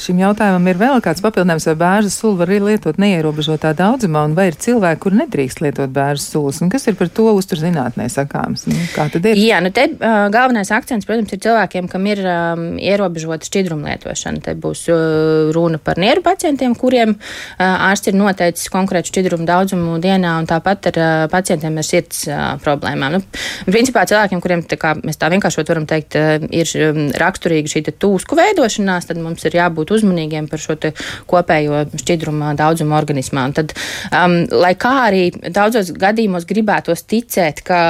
[0.00, 4.48] šim jautājumam ir vēl kāds papildinājums, vai bērnu sulu var lietot neierobežotā daudzumā, un vai
[4.50, 6.60] ir cilvēki, kur nedrīkst lietot bērnu sulas.
[6.64, 8.66] Un kas ir par to uzturzinātnē sakāms?
[8.70, 9.38] Nu, kā tad ir?
[9.40, 14.42] Jā, nu te uh, galvenais akcents, protams, ir cilvēkiem, kam ir um, ierobežota šķidruma lietošana.
[14.44, 19.98] Te būs uh, runa par nieru pacientiem, kuriem uh, ārsts ir noteicis konkrētu šķidrumu daudzumu
[20.02, 23.18] dienā, un tāpat ar uh, pacientiem ar sirds uh, problēmām.
[23.18, 23.22] Nu,
[23.70, 27.84] principā cilvēkiem, kuriem tā kā, mēs tā vienkāršot varam teikt, uh, ir um, raksturīga šī
[27.90, 30.76] tūsku veidošanās, tad mums ir jābūt uzmanīgiem par šo
[31.30, 33.46] kopējo šķidrumu daudzumu organismā.
[33.50, 33.74] Un tad,
[34.14, 37.80] um, lai kā arī daudzos gadījumos gribētos ticēt, ka,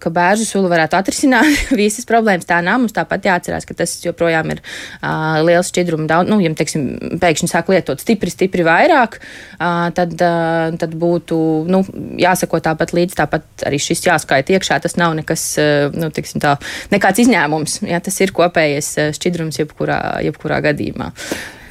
[0.00, 2.48] ka bērnu sula varētu atrisināt visas problēmas.
[2.48, 2.80] Tā nav.
[2.82, 6.32] Mums tāpat jāatcerās, ka tas joprojām ir uh, liels šķidruma daudz.
[6.32, 11.38] Nu, ja teiksim, pēkšņi sāk lietot stipri, stipri vairāk, uh, tad, uh, tad būtu
[11.70, 11.84] nu,
[12.22, 13.18] jāsako tāpat līdzi.
[13.22, 14.80] Tāpat arī šis jāskaita iekšā.
[14.82, 16.56] Tas nav nekas, uh, nu, teiksim, tā,
[16.94, 17.82] nekāds izņēmums.
[17.88, 21.12] Jā, tas ir kopējais šķidrums jebkurā, jebkurā gadījumā.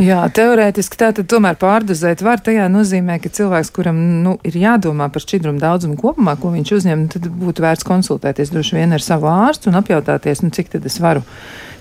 [0.02, 2.40] Jā, teorētiski tā tad tomēr pārdozēt var.
[2.42, 7.04] Tajā nozīmē, ka cilvēks, kuram nu, ir jādomā par šķidrumu daudzumu kopumā, ko viņš uzņem,
[7.14, 10.98] tad būtu vērts konsultēties droši vien ar savu ārstu un apjautāties, nu, cik tad es
[11.04, 11.22] varu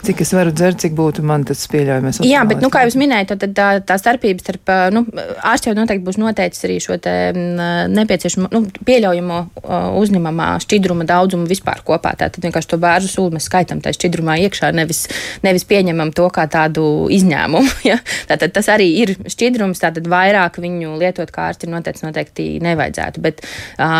[0.07, 2.21] cik es varu dzert, cik būtu man tas pieļaujamais.
[2.27, 5.05] Jā, bet, nu, kā jūs minējāt, tad tā, tā starpība starp, nu,
[5.47, 9.41] ārsts jau noteikti būs noteicis arī šo te nepieciešamo, nu, pieļaujamo
[10.01, 12.15] uzņemamā šķidruma daudzumu vispār kopā.
[12.21, 15.05] Tātad vienkārši to bērnu sulu mēs skaitam tajā šķidrumā iekšā, nevis,
[15.47, 17.69] nevis pieņemam to kā tādu izņēmumu.
[17.91, 17.97] Ja?
[18.29, 23.23] Tātad tas arī ir šķidrums, tātad vairāk viņu lietot kā ārsti ir noteicis noteikti nevajadzētu.
[23.25, 23.41] Bet,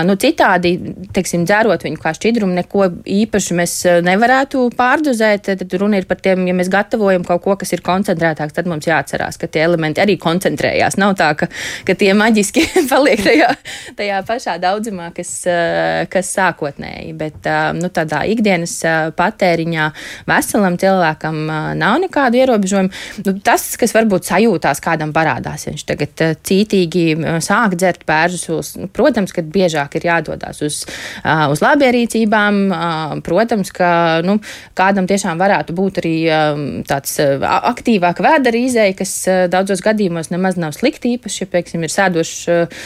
[0.07, 0.75] nu, citādi,
[1.17, 3.75] teiksim, dzērot viņu kā šķidrumu, neko īpaši mēs
[4.07, 5.49] nevarētu pārdozēt.
[5.63, 8.87] Tad runa ir par tiem, ja mēs gatavojam kaut ko, kas ir koncentrētāks, tad mums
[8.87, 10.97] jāatcerās, ka tie elementi arī koncentrējās.
[11.01, 11.49] Nav tā, ka,
[11.87, 13.51] ka tie maģiski paliek tajā,
[13.99, 17.15] tajā pašā daudzumā, kas, eh, kas sākotnēji.
[17.19, 19.89] Bet eh, nu, tādā ikdienas eh, patēriņā
[20.31, 21.41] veselam cilvēkam
[21.81, 22.95] nav nekādu ierobežojumu.
[23.27, 27.07] Nu, tas, kas varbūt sajūtās kādam parādās, ja viņš tagad cītīgi
[27.43, 30.83] sāk dzert pērzus, nu, protams, ka biežāk ir jādodas uz,
[31.25, 32.61] uz labierīcībām.
[33.27, 33.91] Protams, ka
[34.27, 34.39] nu,
[34.79, 37.41] kādam tiešām varētu būt būt arī um, tāds uh,
[37.71, 42.35] aktīvāk vēdera izēja, kas uh, daudzos gadījumos nemaz nav slikti, īpaši, ja, piemēram, ir sēdošs
[42.53, 42.85] uh,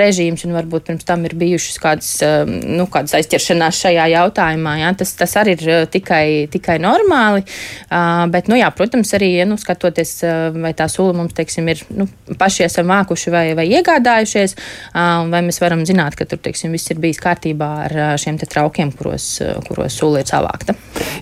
[0.00, 4.76] režīms un varbūt pirms tam ir bijušas kādas, um, nu, kādas aizķeršanās šajā jautājumā.
[4.82, 7.44] Jā, tas, tas arī ir tikai, tikai normāli,
[8.32, 10.12] bet, nu, jā, protams, arī, ja, nu, skatoties,
[10.58, 12.06] vai tā sula mums, teiksim, ir, nu,
[12.38, 14.56] paši esam mākuši vai, vai iegādājušies,
[15.32, 18.92] vai mēs varam zināt, ka tur, teiksim, viss ir bijis kārtībā ar šiem te traukiem,
[18.98, 19.30] kuros,
[19.68, 20.76] kuros sula ir savākta.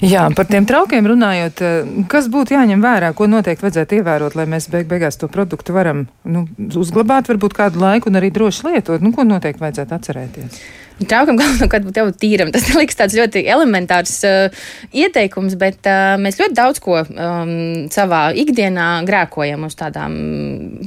[0.05, 4.35] Jā, par tiem traukiem smalkiem runājot, eh, kas būtu jāņem vērā, ko noteikti vajadzētu ievērot,
[4.35, 8.65] lai mēs beig beigās to produktu varam nu, uzglabāt varbūt kādu laiku un arī droši
[8.65, 9.01] lietot?
[9.01, 10.61] Nu, ko noteikti vajadzētu atcerēties?
[11.05, 12.51] Traukam galvenokārt būtu jābūt tīram.
[12.55, 14.63] Tas liekas tāds ļoti elementārs uh,
[14.97, 17.53] ieteikums, bet uh, mēs ļoti daudz ko um,
[17.93, 20.17] savā ikdienā grēkojam uz tādām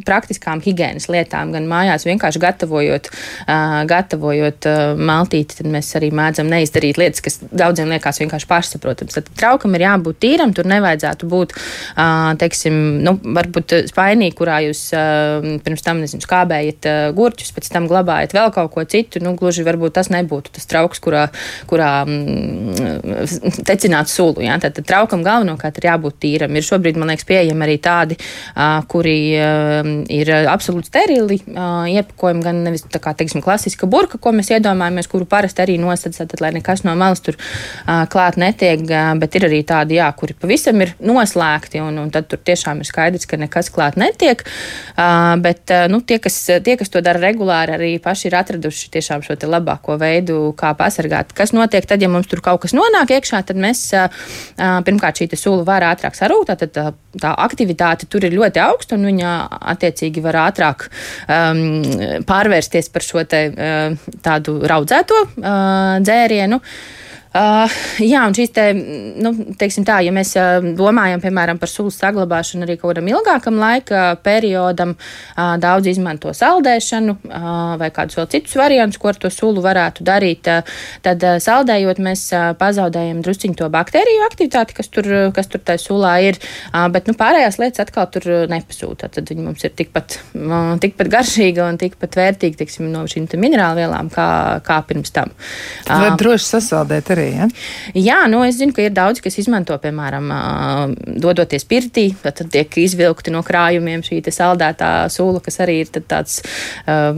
[0.08, 3.10] praktiskām higiēnas lietām, gan mājās vienkārši gatavojot,
[3.90, 4.66] gatavojot
[4.98, 9.18] maltīti, tad mēs arī mēdzam neizdarīt lietas, kas daudziem liekas vienkārši pašsaprotams.
[9.18, 11.56] Tad traukam ir jābūt tīram, tur nevajadzētu būt,
[12.42, 14.86] teiksim, nu, varbūt spainī, kurā jūs
[15.66, 19.22] pirms tam, nezinu, skābējat gurķus, pēc tam glabājat vēl kaut ko citu.
[19.24, 21.28] Nu, gluži varbūt tas nebūtu tas trauks, kurā,
[21.70, 24.44] kurā mm, tecināt sulu.
[24.46, 24.58] Ja?
[24.62, 26.56] Tad, tad traukam galvenokārt ir jābūt tīram.
[26.56, 28.18] Ir šobrīd, man liekas, pieejami arī tādi,
[28.92, 29.18] kuri
[30.20, 35.28] ir absolūti sterili iepakojumi, gan nevis tā kā, teiksim, klasiska burka, ko mēs iedomājamies, kuru
[35.30, 37.38] parasti arī nosedz, tad, lai nekas no malas tur
[38.12, 38.84] klāt netiek,
[39.20, 42.90] bet ir arī tādi, jā, kuri pavisam ir noslēgti, un, un tad tur tiešām ir
[42.90, 44.44] skaidrs, ka nekas klāt netiek.
[45.44, 49.38] Bet, nu, tie, kas, tie, kas to dara regulāri, arī paši ir atraduši tiešām šo
[49.50, 51.34] labāko veidu, kā pasargāt.
[51.38, 53.88] Kas notiek tad, ja mums tur kaut kas nonāk iekšā, tad mēs
[54.58, 56.86] pirmkārt šī sula var ātrāk sarūt, tad tā,
[57.20, 59.34] tā aktivitāte tur ir ļoti augsta un viņa
[59.74, 60.90] attiecīgi var ātrāk
[61.26, 61.82] um,
[62.30, 63.44] pārvērsties par šo te,
[64.26, 66.60] tādu raudzēto uh, dzērienu.
[66.60, 67.70] Uh, Uh,
[68.02, 68.64] jā, un šīs te,
[69.22, 73.60] nu, teiksim tā, ja mēs uh, domājam, piemēram, par sulas saglabāšanu arī kaut kādam ilgākam
[73.62, 79.30] laika periodam, uh, daudz izmanto saldēšanu uh, vai kādus vēl citus variantus, ko ar to
[79.30, 84.90] sulu varētu darīt, uh, tad uh, saldējot mēs uh, pazaudējam drusciņu to baktēriju aktivitāti, kas
[84.90, 89.12] tur, kas tur tajā sulā ir, uh, bet, nu, pārējās lietas atkal tur nepasūta.
[89.20, 93.84] Tad viņi mums ir tikpat, uh, tikpat garšīga un tikpat vērtīga, teiksim, no šīm minerālu
[93.84, 94.28] vielām kā,
[94.66, 95.38] kā pirms tam.
[95.86, 97.30] Uh, Var droši sasaldēt arī arī.
[97.36, 97.48] Ja?
[97.96, 100.32] Jā, nu es zinu, ka ir daudzi, kas izmanto, piemēram,
[101.22, 106.40] dodoties pirtī, tad tiek izvilkti no krājumiem šī saldētā sula, kas arī ir tāds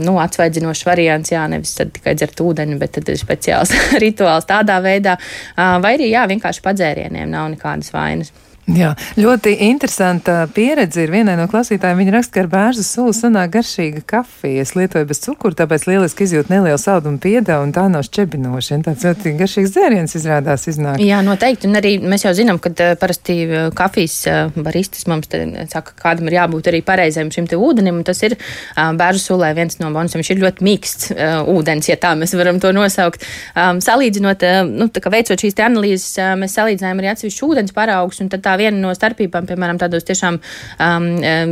[0.02, 1.32] nu, atsvaidzinošs variants.
[1.32, 5.18] Jā, nevis tikai dzert ūdeni, bet tad ir speciāls rituāls tādā veidā.
[5.56, 8.32] Vai arī jā, vienkārši padzērieniem nav nekādas vainas.
[8.70, 11.98] Jā, ļoti interesanta pieredze ir vienai no klausītājiem.
[11.98, 14.62] Viņa raksta, ka ar bērnu sulu sanāk garšīga kafija.
[14.62, 18.78] Es lietoju bez cukuru, tāpēc lieliski izjūt nelielu saldumu piedā un tā nav šķebinoši.
[18.86, 21.02] Tāds ļoti garšīgs dzēriens izrādās iznāk.
[21.02, 21.66] Jā, noteikti.
[21.66, 25.26] Un arī mēs jau zinām, ka uh, parasti uh, kafijas uh, baristas mums
[25.72, 28.00] saka, kādam ir jābūt arī pareizajam šim te ūdenim.
[28.06, 28.38] Tas ir
[28.78, 30.22] bērnu sulē viens no bonusiem.
[30.22, 31.12] Viņš ir ļoti mīksts
[31.50, 33.26] ūdens, ja tā mēs varam to nosaukt.
[33.58, 38.22] Um, salīdzinot, nu, veicot šīs analīzes, mēs salīdzinājām arī atsevišķu ūdens paraugus.
[38.22, 41.08] Un tad tā tā viena no starpībām, piemēram, tādos tiešām um,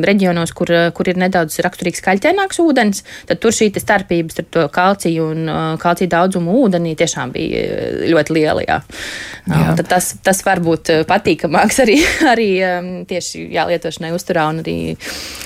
[0.07, 5.31] reģionos, kur, kur ir nedaudz raksturīgs kaļķēnāks ūdens, tad tur šī starpības starp to kalciju
[5.33, 8.65] un uh, kalciju daudzumu ūdenī tiešām bija uh, ļoti liela.
[8.67, 8.81] Jā.
[9.49, 9.61] Jā.
[9.73, 12.01] Um, tas, tas var būt uh, patīkamāks arī,
[12.33, 14.79] arī um, tieši jā, lietošanai uzturā un arī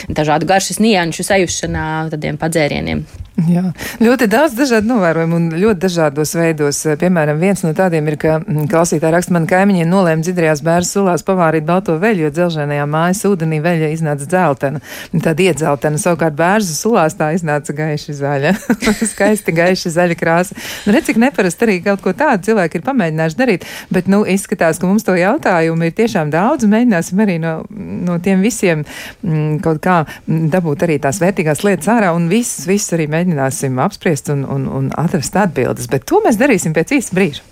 [0.08, 3.04] dažādu garšas nianšu sajūšanā tādiem padzērieniem.
[3.34, 3.64] Jā,
[3.98, 6.78] ļoti daudz dažādu novērojumu un ļoti dažādos veidos.
[7.00, 11.24] Piemēram, viens no tādiem ir, ka mm, klausītāji raksta, man kaimiņiem nolēma dzidrajās bērnu sulās
[11.26, 14.82] pavārīt balto veļu, jo dzelženajā mājas ūdenī veļa iznāca dzeltena.
[15.24, 18.52] Tad iedzeltena, savukārt bērnu sulās tā iznāca gaiši zaļa.
[19.12, 20.54] Skaisti gaiši zaļa krāsa.
[20.86, 24.78] Nu, redz, cik neparasti arī kaut ko tādu cilvēki ir pamēģinājuši darīt, bet, nu, izskatās,
[24.78, 26.70] ka mums to jautājumu ir tiešām daudz.
[26.70, 28.86] Mēģināsim arī no, no tiem visiem m,
[29.26, 33.23] mm, kaut kā mm, dabūt arī tās vērtīgās lietas ārā un viss, viss arī mēģināt
[33.24, 37.42] mēģināsim apspriest un, un, un atrast atbildes, bet to mēs darīsim pēc īsta brīža.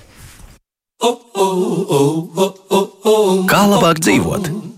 [3.48, 4.71] Kā labāk dzīvot?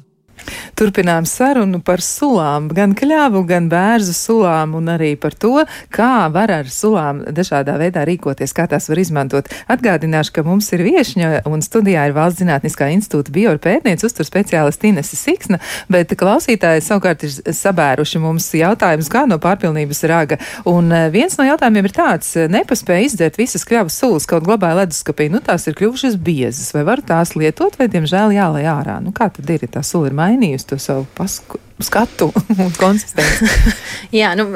[0.75, 5.61] Turpinām sarunu par sulām, gan kļāvu, gan bērzu sulām, un arī par to,
[5.95, 9.51] kā var ar sulām dažādā veidā rīkoties, kā tās var izmantot.
[9.71, 15.19] Atgādināšu, ka mums ir viešņa, un studijā ir Valsts Zinātniskā institūta bioorpētniece, uztur speciālisti Inese
[15.21, 15.61] Siksna,
[15.93, 20.41] bet klausītāji savukārt ir sabēruši mums jautājumus kā no pārpilnības raga.
[20.67, 25.31] Un eh, viens no jautājumiem ir tāds, nepaspēja izdzert visas kļavas sulas, kaut glabāja leduskapī,
[25.31, 28.99] nu tās ir kļuvušas biezas, vai var tās lietot, vai diemžēl jālai ārā.
[29.05, 30.64] Nu kā tad ir, ja tā sula ir mainījusi?
[30.65, 32.31] To savu pasku, skatu
[32.63, 33.49] un konsistenci.
[34.21, 34.47] Jā, nu,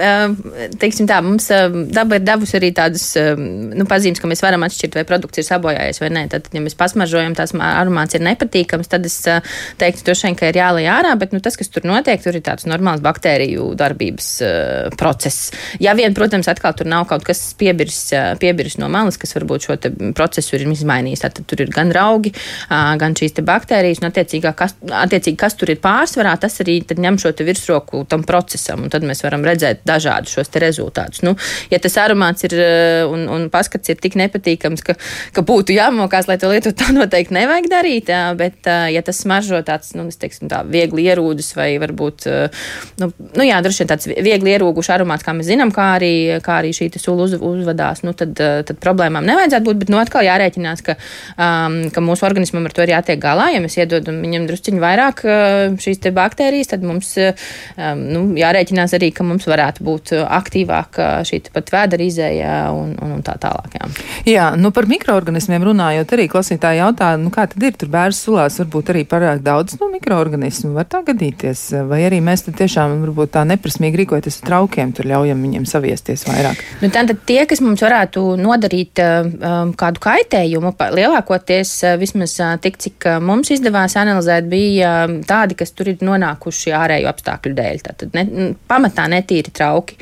[0.78, 1.48] teiksim tā, mums
[1.90, 5.98] daba ir devusi arī tādas nu, pazīmes, ka mēs varam atšķirt, vai produkts ir sabojājies
[6.02, 6.24] vai nē.
[6.30, 9.16] Tad, ja mēs pasmažojam, tās aromāts ir nepatīkams, tad es
[9.80, 12.44] teiktu, droši vien, ka ir jālai ārā, bet nu, tas, kas tur notiek, tur ir
[12.46, 15.50] tāds normāls baktēriju darbības uh, process.
[15.82, 17.98] Ja vien, protams, atkal tur nav kaut kas piebirs,
[18.38, 19.78] piebirs no malas, kas varbūt šo
[20.14, 24.76] procesu ir izmainījis, tad tur ir gan raugi, uh, gan šīs baktērijas, un attiecīgi, kas,
[25.02, 29.04] attiecīgi, kas tur ir pārsvarā, tas arī ņem ņem šo virsroku tam procesam, un tad
[29.06, 31.22] mēs varam redzēt dažādus šos rezultātus.
[31.24, 31.34] Nu,
[31.72, 34.96] ja tas aromāts ir eh, un, un paskats ir tik nepatīkams, ka,
[35.34, 38.12] ka būtu jāmokās, lai to lietu, tā noteikti nevajag darīt.
[38.38, 42.64] Bet, eh, ja tas smaržo tāds, nu, teiksim, tā viegli ierūdus vai varbūt, eh,
[43.02, 46.12] nu, nu jā, droši vien tāds viegli ierūgušs aromāts, kā mēs zinām, kā arī,
[46.44, 49.82] kā arī šī sula uz, uzvedās, nu, tad, tad problēmām nevajadzētu būt.
[49.84, 50.96] Bet, nu, atkal jārēķinās, ka,
[51.38, 53.50] um, ka mūsu organismam ar to ir jātiek galā.
[53.54, 55.22] Ja mēs iedodam viņam drusciņu vairāk
[55.82, 61.40] šīs baktērijas, tad mums mums um, nu, jārēķinās arī, ka mums varētu būt aktīvāka šī
[61.54, 63.78] pat vēdera izēja un, un, un tā tālāk.
[63.78, 63.88] Jā,
[64.28, 68.58] jā nu par mikroorganismiem runājot, arī klausītāji jautā, nu kā tad ir tur bērns sulās,
[68.62, 73.44] varbūt arī pārāk daudz no mikroorganismu, var tā gadīties, vai arī mēs tiešām varbūt tā
[73.48, 76.62] neprasmīgi rīkojamies ar traukiem, tur ļaujam viņiem saviesties vairāk.
[76.82, 83.52] Nu, tad tie, kas mums varētu nodarīt um, kādu kaitējumu, lielākoties vismaz tik, cik mums
[83.54, 84.94] izdevās analizēt, bija
[85.28, 87.80] tādi, kas tur ir nonākuši ārēju apstākļu dēļ.
[87.84, 89.98] Tātad ne, pamatā netīri trauki.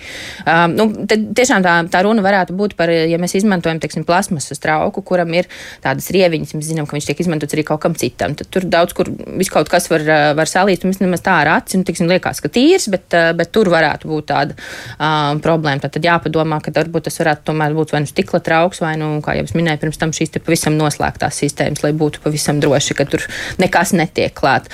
[0.46, 5.02] Um, nu, tiešām tā, tā runa varētu būt par, ja mēs izmantojam, teiksim, plasmasas trauku,
[5.06, 5.50] kuram ir
[5.84, 8.36] tādas rieviņas, mēs zinām, ka viņš tiek izmantots arī kaut kam citam.
[8.38, 10.06] Tad tur daudz kur viskaut kas var,
[10.38, 13.52] var salīst, un mēs nemaz tā ar aci, nu, teiksim, liekas, ka tīrs, bet, bet
[13.54, 15.82] tur varētu būt tāda um, problēma.
[15.82, 19.36] Tad jāpadomā, ka varbūt tas varētu tomēr būt vai nu stikla trauks, vai, nu, kā
[19.38, 23.24] jau es minēju, pirms tam šīs pavisam noslēgtās sistēmas, lai būtu pavisam droši, ka tur
[23.62, 24.68] nekas netiek klāt.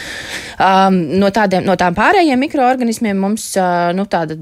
[0.58, 3.46] Um, no, tādiem, no tām pārējiem mikroorganismiem mums
[3.96, 4.36] nu, tāda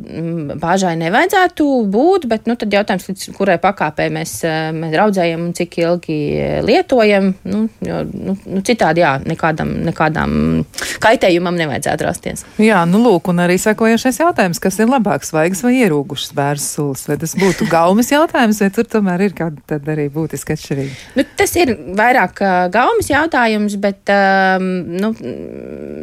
[0.60, 4.38] bāžai nevajadzētu būt, bet nu, tad jautājums, līdz kurai pakāpē mēs,
[4.76, 6.18] mēs raudzējam un cik ilgi
[6.66, 7.32] lietojam.
[7.50, 10.32] Nu, jo, nu, nu, citādi, jā, nekādam, nekādām
[11.02, 12.44] kaitējumam nevajadzētu rasties.
[12.62, 17.06] Jā, nu lūk, un arī sekojošais jautājums, kas ir labāks, svaigs vai ierūgušas bērnu sulas?
[17.10, 20.98] Vai tas būtu gaumas jautājums, vai tur tomēr ir kāda arī būtiska atšķirība?
[21.18, 22.42] Nu, tas ir vairāk
[22.74, 24.68] gaumas jautājums, bet, um,
[25.00, 25.12] nu,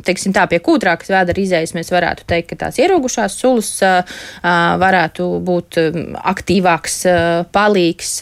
[0.08, 3.72] teiksim tā, pie kūtrākas vēdera izējas mēs varētu teikt, ka tās ierūgušās sulas
[4.44, 5.80] varētu būt
[6.34, 7.00] aktīvāks,
[7.56, 8.14] palīgs,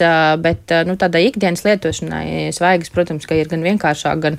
[0.42, 4.38] bet nu, tādai ikdienas lietošanai svaigas, protams, ka ir gan vienkāršāk, gan,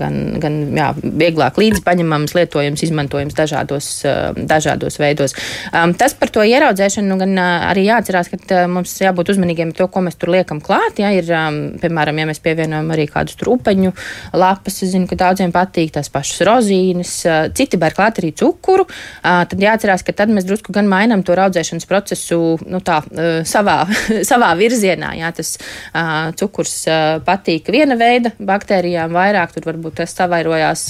[0.00, 3.90] gan, gan jā, vieglāk līdzpaņemams, lietojams, izmantojams dažādos,
[4.36, 5.36] dažādos veidos.
[6.00, 10.04] Tas par to ieraudzēšanu nu, gan arī jāatcerās, ka mums jābūt uzmanīgiem ar to, ko
[10.06, 11.00] mēs tur liekam klāt.
[11.02, 11.28] Ja, ir,
[11.82, 13.92] piemēram, ja mēs pievienojam arī kādus upeņu
[14.38, 17.44] lapas, es zinu, ka daudziem patīk tās pašas rozīnes, uh,
[17.82, 18.86] citi bēr klāt arī cukuru,
[19.22, 23.02] tad jāatcerās, ka tad mēs drusku gan mainām to raudzēšanas procesu nu, tā,
[23.44, 23.86] savā,
[24.30, 25.14] savā virzienā.
[25.18, 25.56] Jā, tas
[26.38, 26.86] cukurs
[27.26, 30.86] patīk viena veida baktērijām vairāk, tur varbūt tas savairojās,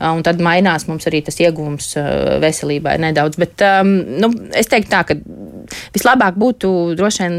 [0.00, 3.38] un tad mainās mums arī tas ieguvums uh, veselībai nedaudz.
[3.38, 5.18] Bet nu, es teiktu tā, ka
[5.94, 7.38] vislabāk būtu droši vien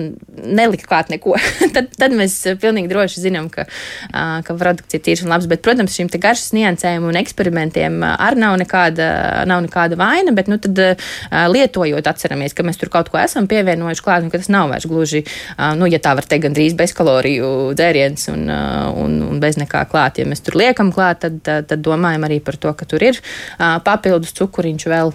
[0.59, 1.35] nelikt klāt neko.
[1.75, 3.65] tad, tad mēs pilnīgi droši zinām, ka,
[4.11, 5.49] ka produkts ir tīrs un labs.
[5.49, 9.09] Bet, protams, šīm garšas niansēm un eksperimentiem arī nav nekāda,
[9.49, 10.33] nav nekāda vaina.
[10.37, 10.77] Bet, nu, tad,
[11.49, 14.87] lietojot, atceramies, ka mēs tur kaut ko esam pievienojuši klāt, un ka tas nav vairs
[14.89, 15.23] gluži,
[15.79, 20.21] nu, ja tā var teikt, gandrīz bezkaloriju dzēriens un, un, un bez nekā klāt.
[20.21, 23.19] Ja mēs tur liekam klāt, tad, tad domājam arī par to, ka tur ir
[23.57, 25.13] papildus cukuriņš vēl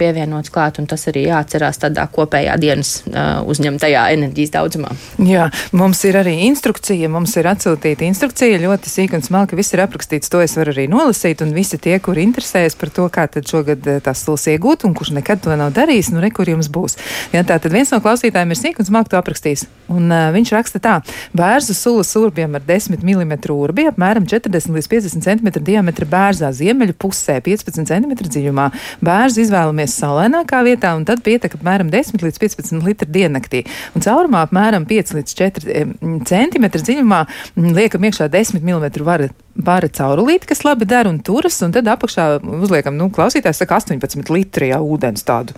[0.00, 2.96] pievienots klāt, un tas arī jāatcerās tādā kopējā dienas
[3.44, 4.94] uzņemtajā enerģijas daudzumā.
[5.24, 9.84] Jā, mums ir arī instrukcija, mums ir atsūtīta instrukcija, ļoti sīk un smalki, viss ir
[9.84, 13.48] aprakstīts, to es varu arī nolasīt, un visi tie, kuri interesējas par to, kā tad
[13.50, 16.96] šogad tās sulas iegūt, un kurš nekad to nav darījis, nu, re, kur jums būs.
[17.34, 20.52] Jā, tā tad viens no klausītājiem ir sīk un smalki to aprakstījis, un uh, viņš
[20.54, 20.94] raksta tā,
[21.36, 26.96] bērzu sulas urbiem ar 10 mm urbi, apmēram 40 līdz 50 cm diametra bērzā ziemeļu
[27.00, 28.68] pusē, 15 cm dziļumā.
[29.04, 33.64] Bērzu izvēlamies saulēnākā vietā, un tad pietek apmēram 10 līdz 15 litri diennaktī.
[33.94, 35.86] Un caurumā apmēram 5 līdz 4
[36.28, 37.24] cm dziļumā
[37.80, 42.24] liekam iekšā 10 mm vara bara caurulīti, kas labi der un turas, un tad apakšā
[42.42, 45.54] uzliekam, nu, klausītājs saka 18 litri jā, ūdens tādu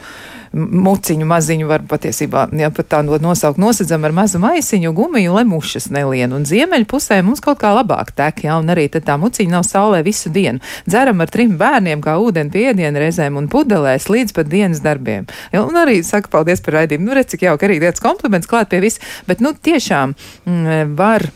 [0.56, 5.90] muciņu maziņu var patiesībā, jā, pat tā nosaukt, nosedzam ar mazu maisiņu, gumiju, lai mušas
[5.92, 6.32] nelien.
[6.32, 10.02] Un ziemeļu pusē mums kaut kā labāk tek, jā, un arī tā muciņa nav saulē
[10.06, 10.62] visu dienu.
[10.88, 15.26] Dzeram ar trim bērniem kā ūdeni piedienu reizēm un pudelēs līdz pat dienas darbiem.
[15.52, 17.10] Jā, un arī saka paldies par raidījumu.
[17.10, 21.28] Nu, redz, cik jauki arī tāds kompliments klāt pie visa, bet, nu, tiešām mm, var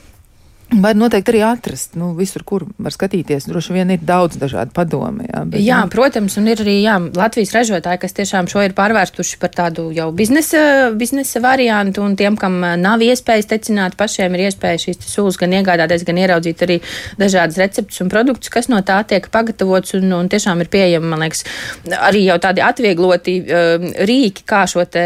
[0.71, 3.49] Var noteikti arī atrast, nu, visur, kur var skatīties.
[3.51, 5.25] Droši vien ir daudz dažādu padomu.
[5.27, 5.91] Jā, bet, jā nu.
[5.91, 10.07] protams, un ir arī jā, Latvijas ražotāji, kas tiešām šo ir pārvērstuši par tādu jau
[10.15, 15.57] biznesa, biznesa variantu, un tiem, kam nav iespējas tecināt, pašiem ir iespēja šīs sulas gan
[15.59, 16.79] iegādāties, gan ieraudzīt arī
[17.19, 21.27] dažādas receptes un produktus, kas no tā tiek pagatavots, un, un tiešām ir pieejami, man
[21.27, 21.43] liekas,
[21.99, 25.05] arī jau tādi atviegloti uh, rīki, kā šo te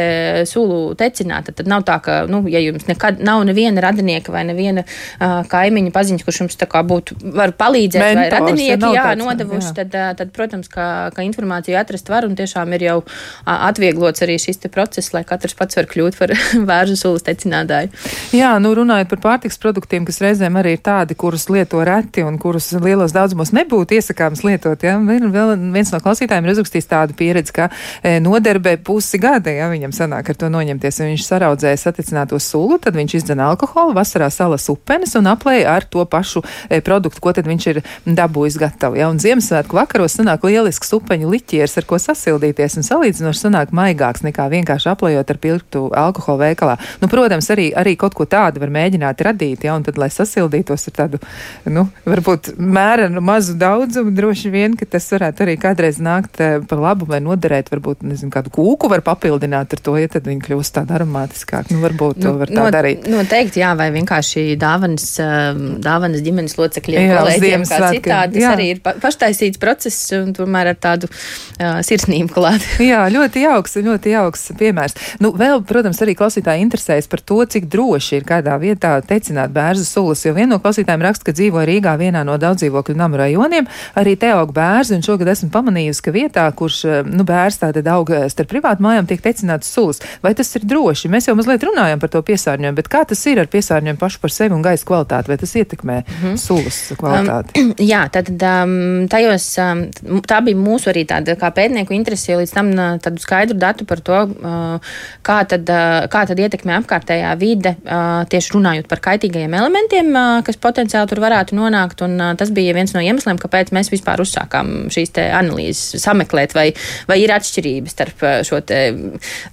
[0.51, 1.55] sulu tecināt.
[1.57, 5.93] Tad nav tā, ka, nu, ja jums nekad nav neviena radinieka vai neviena uh, kaimiņu
[5.95, 9.75] paziņas, kurš jums tā kā būtu, var palīdzēt, Mentors, vai radinieki, jā, tāds, nodevuši, jā.
[9.79, 12.97] Tad, tad, protams, ka, ka informāciju atrast var, un tiešām ir jau
[13.45, 16.35] atvieglots arī šis process, lai katrs pats var kļūt par
[16.71, 17.93] vērzu sulas tecinātāju.
[18.35, 22.39] Jā, nu runājot par pārtiks produktiem, kas reizēm arī ir tādi, kurus lieto reti un
[22.43, 27.19] kurus lielos daudzumos nebūtu iesakāms lietot, jā, ir vēl viens no klausītājiem ir uzrakstījis tādu
[27.19, 27.69] pieredzi, ka
[28.03, 32.81] e, nodarbē pusi gada, ja viņam sanāk ar to noņemties, un viņš saraudzēja saticināto sulu,
[32.83, 37.21] tad viņš izdzena alkoholu, vasarā salas upenes un ap aplēja ar to pašu e, produktu,
[37.21, 38.97] ko tad viņš ir dabūjis gatavu.
[38.97, 39.11] Ja?
[39.13, 44.49] Un Ziemassvētku vakaros sanāk lielisks upeņu liķieris, ar ko sasildīties, un salīdzinoši sanāk maigāks nekā
[44.53, 46.79] vienkārši aplējot ar pilktu alkoholu veikalā.
[47.03, 50.89] Nu, protams, arī, arī kaut ko tādu var mēģināt radīt, ja, un tad, lai sasildītos
[50.91, 51.21] ar tādu,
[51.69, 56.81] nu, varbūt mērenu mazu daudzumu, droši vien, ka tas varētu arī kādreiz nākt eh, par
[56.81, 60.79] labu vai noderēt, varbūt, nezinu, kādu kūku var papildināt ar to, ja tad viņi kļūst
[60.79, 61.73] tāda aromātiskāk.
[61.75, 63.09] Nu, varbūt nu, to var tā no, darīt.
[63.11, 68.39] Noteikti, jā, vai vienkārši dāvanas, eh, dāvanas ģimenes locekļiem, jā, kolēģiem, kā citādi.
[68.39, 68.53] Tas jā.
[68.57, 72.65] arī ir paštaisīts process un tomēr ar tādu uh, sirsnību klāt.
[72.93, 74.97] jā, ļoti jauks, ļoti jauks piemērs.
[75.25, 79.87] Nu, vēl, protams, arī klausītāji interesējas par to, cik droši ir kādā vietā tecināt bērzu
[79.89, 83.69] sulas, jo viena no klausītājiem raksta, ka dzīvo Rīgā vienā no daudzdzīvokļu namu rajoniem,
[84.01, 86.81] arī te aug bērzi, un šogad esmu pamanījusi, ka vietā, kurš,
[87.11, 90.03] nu, bērns tātad aug starp privātu mājām, tiek tecināts sulas.
[90.25, 91.11] Vai tas ir droši?
[91.13, 94.35] Mēs jau mazliet runājam par to piesārņojumu, bet kā tas ir ar piesārņojumu pašu par
[94.35, 95.24] sevi un gaisa kvalitāti?
[95.29, 96.37] Vai tas ietekmē mm -hmm.
[96.37, 97.61] sulas kvalitāti?
[97.61, 102.39] Um, jā, tad um, tajos, um, tā bija mūsu arī tāda kā pētnieku interese, jo
[102.39, 104.81] līdz tam uh, tādu skaidru datu par to, uh,
[105.23, 110.43] kā tad, uh, kā tad ietekmē apkārtējā vide, uh, tieši runājot par kaitīgajiem elementiem, uh,
[110.45, 112.05] kas potenciāli tur varētu nonākt.
[112.05, 116.73] Un, uh, tas bija viens no iemesliem, kāpēc mēs vispār uzsākām šīs analīzes, sameklēt, vai,
[117.09, 118.61] vai ir atšķirības starp šo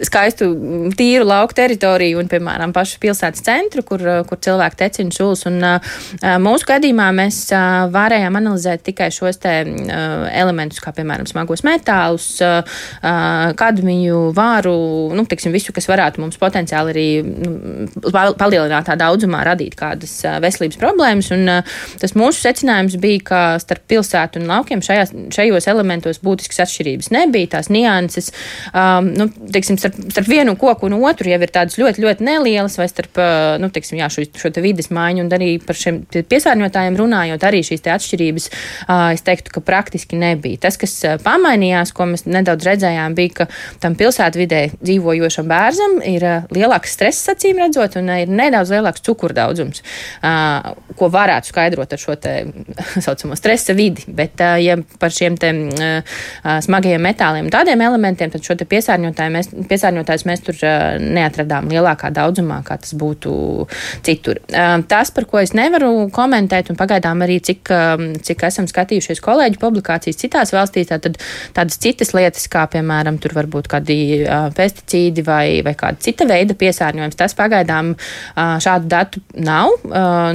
[0.01, 0.47] skaistu,
[0.97, 5.45] tīru lauku teritoriju un, piemēram, pašu pilsētas centru, kur, kur cilvēki tecina sulas.
[5.51, 5.65] Un,
[6.43, 7.43] mūsu gadījumā mēs
[7.91, 12.29] varējām analizēt tikai šos te elementus, kā piemēram smagos metālus,
[13.01, 14.75] kadmiju, vāru,
[15.15, 17.51] nu, teiksim, visu, kas varētu mums potenciāli arī nu,
[18.39, 21.31] palielinātā daudzumā radīt kādas veselības problēmas.
[21.35, 21.47] Un,
[22.01, 27.51] tas mūsu secinājums bija, ka starp pilsētu un laukiem šajās, šajos elementos būtiskas atšķirības nebija.
[27.57, 28.31] Tās nianses,
[28.71, 32.77] um, nu, teiksim, starp, starp vienu koku un otru jau ir tādas ļoti, ļoti nelielas,
[32.79, 36.01] vai starp uh, nu, teiksim, jā, šo, šo te vides maiņu, un arī par šiem
[36.11, 38.47] piesārņotājiem runājot, arī šīs atšķirības,
[39.15, 40.61] es teiktu, ka praktiski nebija.
[40.67, 40.93] Tas, kas
[41.25, 43.47] pamainījās, ko mēs nedaudz redzējām, bija, ka
[43.83, 49.83] tam pilsētvidē dzīvojošam bērzam ir lielāks stress, acīm redzot, un ir nedaudz lielāks cukurdaudzums,
[50.97, 52.37] ko varētu skaidrot ar šo tā
[53.01, 54.05] saucamo stresa vidi.
[54.11, 55.51] Bet, ja par šiem te,
[56.67, 60.61] smagajiem metāliem un tādiem elementiem, tad šo piesārņotāju mēs, piesārņotājus mēs tur
[61.01, 63.33] neatradām lielākā daudzumā, kā tas būtu
[64.05, 64.41] citur.
[64.91, 67.71] Tas, par ko es nevaru komentēt, un pagaidām arī cik,
[68.27, 71.17] cik esam skatījušies kolēģu publikācijas citās valstīs, tad
[71.55, 73.97] tādas citas lietas, kā piemēram, tur varbūt kādi
[74.57, 77.93] pesticīdi vai, vai kāda cita veida piesārņojums, tas pagaidām
[78.35, 79.77] šādu datu nav,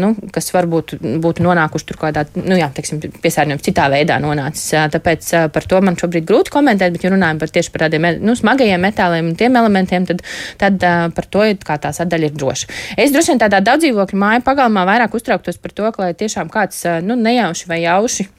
[0.03, 4.73] nu, kas varbūt būtu nonākuši tur kādā, nu jā, teiksim, piesārņojums citā veidā nonācis.
[4.95, 8.37] Tāpēc par to man šobrīd grūti komentēt, bet, ja runājam par tieši par tādiem nu,
[8.39, 10.25] smagajiem metāliem un tiem elementiem, tad,
[10.61, 12.71] tad par to kā tā sadaļa ir droša.
[13.01, 17.19] Es droši vien tādā daudzdzīvokļu māju pagalmā vairāk uztrauktos par to, ka tiešām kāds nu,
[17.19, 18.31] nejauši vai jauši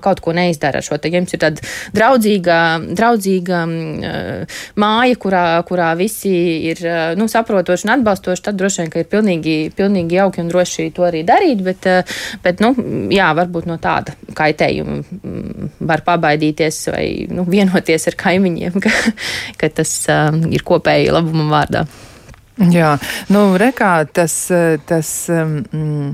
[0.00, 0.96] kaut ko neizdara ar šo.
[1.00, 1.64] Te jums ir tāda
[1.96, 2.56] draudzīga,
[2.96, 3.60] draudzīga
[4.80, 6.32] māja, kurā, kurā visi
[6.70, 6.80] ir
[7.20, 11.22] nu, saprotoši un atbalstoši, tad droši vien, ir pilnīgi, pilnīgi jauki un droši to arī
[11.28, 11.88] darīt, bet,
[12.44, 12.72] bet nu,
[13.12, 15.00] jā, varbūt no tāda kaitējuma
[15.90, 18.94] var pabaidīties vai nu, vienoties ar kaimiņiem, ka,
[19.60, 21.84] ka tas ir kopēji labuma vārdā.
[22.60, 22.94] Jā,
[23.32, 24.34] nu, rekā tas,
[24.88, 26.10] tas mm,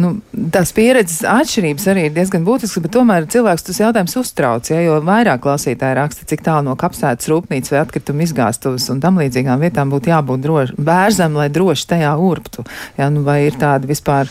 [0.00, 0.10] nu,
[0.52, 4.98] tās pieredzes atšķirības arī ir diezgan būtiskas, bet tomēr cilvēks tas jautājums uztrauc, ja, jo
[5.06, 9.92] vairāk klausītāji raksta, cik tālu no kapsētas rūpnīcas vai atkrituma izgāstuves un tam līdzīgām vietām
[9.92, 12.66] būtu jābūt droši, bērzam, lai droši tajā urptu.
[12.98, 14.30] Ja, nu, vai ir tādi vispār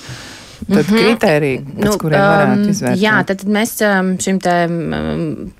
[0.67, 0.97] tad mm -hmm.
[0.97, 3.01] kriteriji, nu, kuriem varētu um, izvērtēt?
[3.01, 5.51] Jā, tad mēs um, šim te um,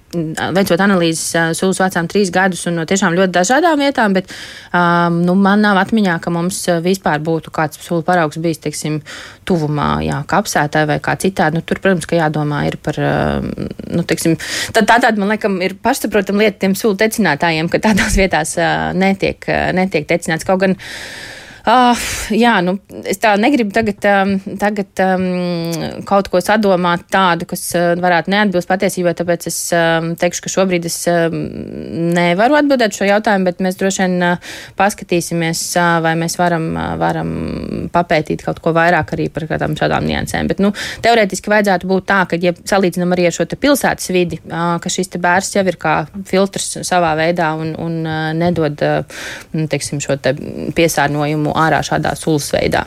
[0.56, 4.32] veicot analīzes, sūdzu vācām trīs gadus un no tiešām ļoti dažādām vietām, bet
[4.74, 9.02] um, nu, man nav atmiņā, ka mums vispār būtu kāds sūdu paraugs bijis, teiksim,
[9.46, 11.56] tuvumā, jā, kapsētā vai kā citādi.
[11.56, 12.96] Nu, tur, protams, ka jādomā ir par,
[13.88, 14.38] nu, teiksim,
[14.74, 18.94] tā, tā tāda, man liekas, ir pašsaprotam lieta tiem sūdu tecinātājiem, ka tādās vietās uh,
[18.94, 20.72] netiek, netiek tecināts kaut gan.
[20.72, 21.39] Uh,
[22.32, 22.78] jā, nu,
[23.10, 25.26] es tā negribu tagad, um, tagad um,
[26.08, 30.88] kaut ko sadomāt tādu, kas uh, varētu neatbilst patiesībai, tāpēc es um, teikšu, ka šobrīd
[30.88, 31.36] es um,
[32.16, 36.94] nevaru atbildēt šo jautājumu, bet mēs droši vien uh, paskatīsimies, uh, vai mēs varam, uh,
[37.02, 37.34] varam
[37.94, 40.50] papētīt kaut ko vairāk arī par kādām šādām niansēm.
[40.52, 40.72] Bet, nu,
[41.06, 45.12] teorētiski vajadzētu būt tā, ka, ja salīdzinām arī ar šo pilsētas vidi, uh, ka šis
[45.20, 46.00] bērns jau ir kā
[46.30, 50.18] filtrs savā veidā un, un uh, nedod, uh, teiksim, šo
[50.76, 52.86] piesārņojumu ārā šādā sulas veidā.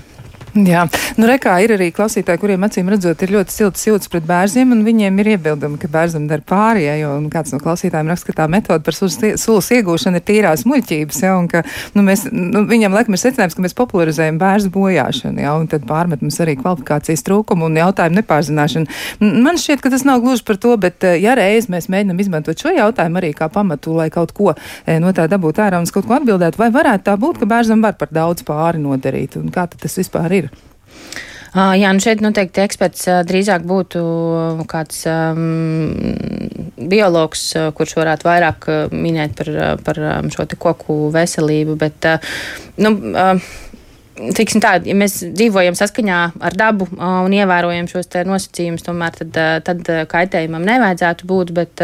[0.53, 0.83] Jā,
[1.17, 4.83] nu rekā ir arī klausītāji, kuriem acīm redzot ir ļoti silts jūtas pret bērziem, un
[4.85, 8.49] viņiem ir iebildumi, ka bērzam dara pāri, ja, jo kāds no klausītājiem raksta, ka tā
[8.53, 11.63] metode par sulas iegūšanu ir tīrās muļķības, ja, un ka,
[11.97, 15.87] nu, mēs, nu, viņam laikam ir secinājums, ka mēs popularizējam bērzu bojāšanu, ja, un tad
[15.89, 19.01] pārmet mums arī kvalifikācijas trūkumu un jautājumu nepārzināšanu.
[19.25, 22.61] Man šķiet, ka tas nav gluži par to, bet eh, ja reiz mēs mēģinam izmantot
[22.61, 26.05] šo jautājumu arī kā pamatu, lai kaut ko eh, no tā dabūtu ārā un kaut
[26.05, 29.65] ko atbildētu, vai varētu tā būt, ka bērzam var par daudz pāri nodarīt, un kā
[29.73, 30.42] tas vispār ir?
[31.53, 34.01] Jā, nu šeit noteikti eksperts drīzāk būtu
[34.71, 36.15] kāds um,
[36.81, 37.43] biologs,
[37.77, 39.51] kurš varētu vairāk minēt par,
[39.85, 40.01] par
[40.33, 42.09] šo koku veselību, bet,
[42.81, 42.95] nu,
[44.13, 49.89] Tiksim tā, ja mēs dzīvojam saskaņā ar dabu un ievērojam šos nosacījumus, tomēr tad, tad
[50.11, 51.53] kaitējumam nevajadzētu būt.
[51.57, 51.83] Bet,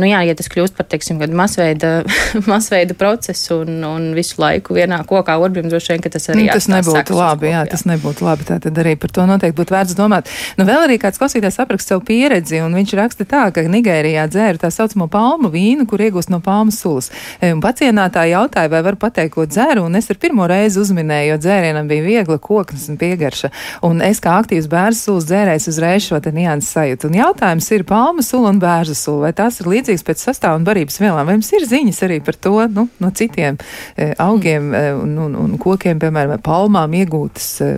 [0.00, 1.90] nu jā, ja tas kļūst par teiksim, masveida,
[2.52, 6.54] masveida procesu un, un visu laiku vienā kokā urbim, droši vien, ka tas arī nu,
[6.56, 7.50] tas nebūtu labi.
[7.50, 8.48] Jā, jā, tas nebūtu labi.
[8.48, 10.32] Tā tad arī par to noteikti būtu vērts domāt.
[10.56, 14.64] Nu, vēl arī kāds klausītājs apraksta savu pieredzi, un viņš raksta tā, ka Nigērijā dzēra
[14.64, 17.12] tā saucamo palmu vīnu, kur iegūst no palmas sulas.
[17.44, 21.32] Un pacienātāji jautāja, vai var pateikt, ko dzeru, un es ar pirmo reizi uzminēju minēju,
[21.32, 23.50] jo dzērienam bija viegla koknes un piegarša.
[23.86, 27.10] Un es kā aktīvs bērnu sulas dzērējs uzreiz šo te nianses sajūtu.
[27.10, 30.68] Un jautājums ir palma sula un bērnu sula, vai tās ir līdzīgas pēc sastāvu un
[30.68, 33.58] barības vielām, vai jums ir ziņas arī par to, nu, no citiem
[33.96, 37.72] e, augiem e, un, un, un kokiem, piemēram, palmām iegūtas e,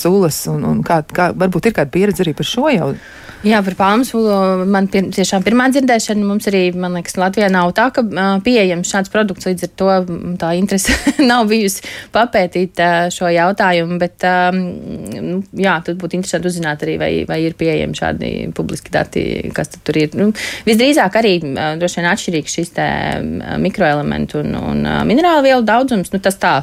[0.00, 2.94] sulas, un, un kā, kā, varbūt ir kāda pieredze arī par šo jau.
[3.44, 7.74] Jā, par palmu sulu man pir, tiešām pirmā dzirdēšana mums arī, man liekas, Latvijā nav
[7.76, 8.00] tā, ka
[8.44, 9.88] pieejams šāds produkts, līdz ar to
[10.40, 10.94] tā interese
[11.30, 11.84] nav bijusi
[12.14, 12.80] papētīt
[13.12, 14.24] šo jautājumu, bet,
[14.56, 19.74] nu, jā, tad būtu interesanti uzzināt arī, vai, vai ir pieejami šādi publiski dati, kas
[19.76, 20.16] tur ir.
[20.16, 20.30] Nu,
[20.64, 22.88] visdrīzāk arī droši vien atšķirīgs šis te
[23.60, 26.14] mikroelementu un, un minerālu vielu daudzums.
[26.16, 26.54] Nu, tas tā,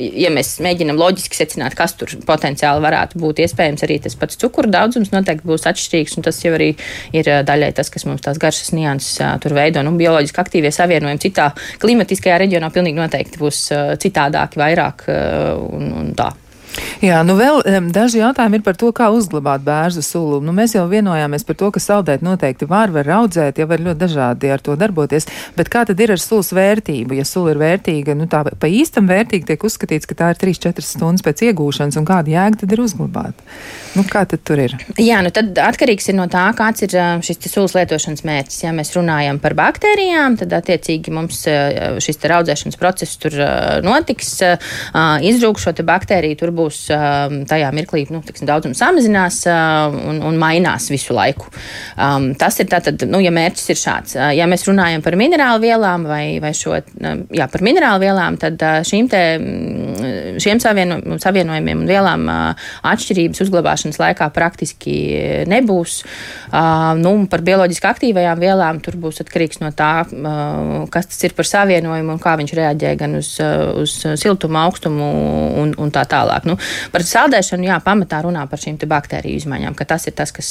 [0.00, 4.70] ja mēs mēģinam loģiski secināt, kas tur potenciāli varētu būt iespējams, arī tas pats cukuru
[4.72, 6.72] daudzums noteikti būs atšķirīgs tas jau arī
[7.16, 9.84] ir daļai tas, kas mums tās garšas nianses tur veido.
[9.86, 11.50] Nu, bioloģiski aktīvie savienojumi citā
[11.82, 13.64] klimatiskajā reģionā pilnīgi noteikti būs
[14.02, 16.32] citādāki, vairāk un, un tā.
[17.00, 20.40] Jā, nu vēl um, daži jautājumi ir par to, kā uzglabāt bērnu sulu.
[20.44, 24.00] Nu, mēs jau vienojāmies par to, ka saldēt noteikti var, var audzēt, jau var ļoti
[24.02, 27.16] dažādi ar to darboties, bet kā tad ir ar sulas vērtību?
[27.18, 30.84] Ja sula ir vērtīga, nu tā pa īstam vērtīgi tiek uzskatīts, ka tā ir 3-4
[30.84, 33.44] stundas pēc iegūšanas, un kāda jēga tad ir uzglabāt?
[33.96, 34.76] Nu, kā tad tur ir?
[35.00, 36.94] Jā, nu tad atkarīgs ir no tā, kāds ir
[37.26, 38.60] šis sulas lietošanas mērķis.
[38.62, 41.42] Ja mēs runājam par baktērijām, tad attiecīgi mums
[42.04, 43.34] šis audzēšanas process tur
[43.82, 44.36] notiks,
[45.26, 50.38] izrūk šo baktēriju, tur būs um, tajā mirklī, nu, tiksim, daudzums samazinās uh, un, un
[50.40, 51.50] mainās visu laiku.
[51.96, 54.16] Um, tas ir tātad, nu, ja mērķis ir šāds.
[54.18, 58.38] Uh, ja mēs runājam par minerālu vielām vai, vai šo, um, jā, par minerālu vielām,
[58.40, 64.94] tad uh, šīm te, mm, šiem savieno, savienojumiem un vielām atšķirības uzglabāšanas laikā praktiski
[65.50, 66.00] nebūs.
[67.00, 69.92] Nu, par bioloģiski aktīvajām vielām tur būs atkarīgs no tā,
[70.92, 73.32] kas tas ir par savienojumu un kā viņš reaģē gan uz,
[73.80, 75.10] uz siltumu, augstumu
[75.62, 76.48] un, un tā tālāk.
[76.50, 76.58] Nu,
[76.92, 80.50] par saldēšanu, jā, pamatā runā par šīm baktēriju izmaiņām, ka tas ir tas, kas,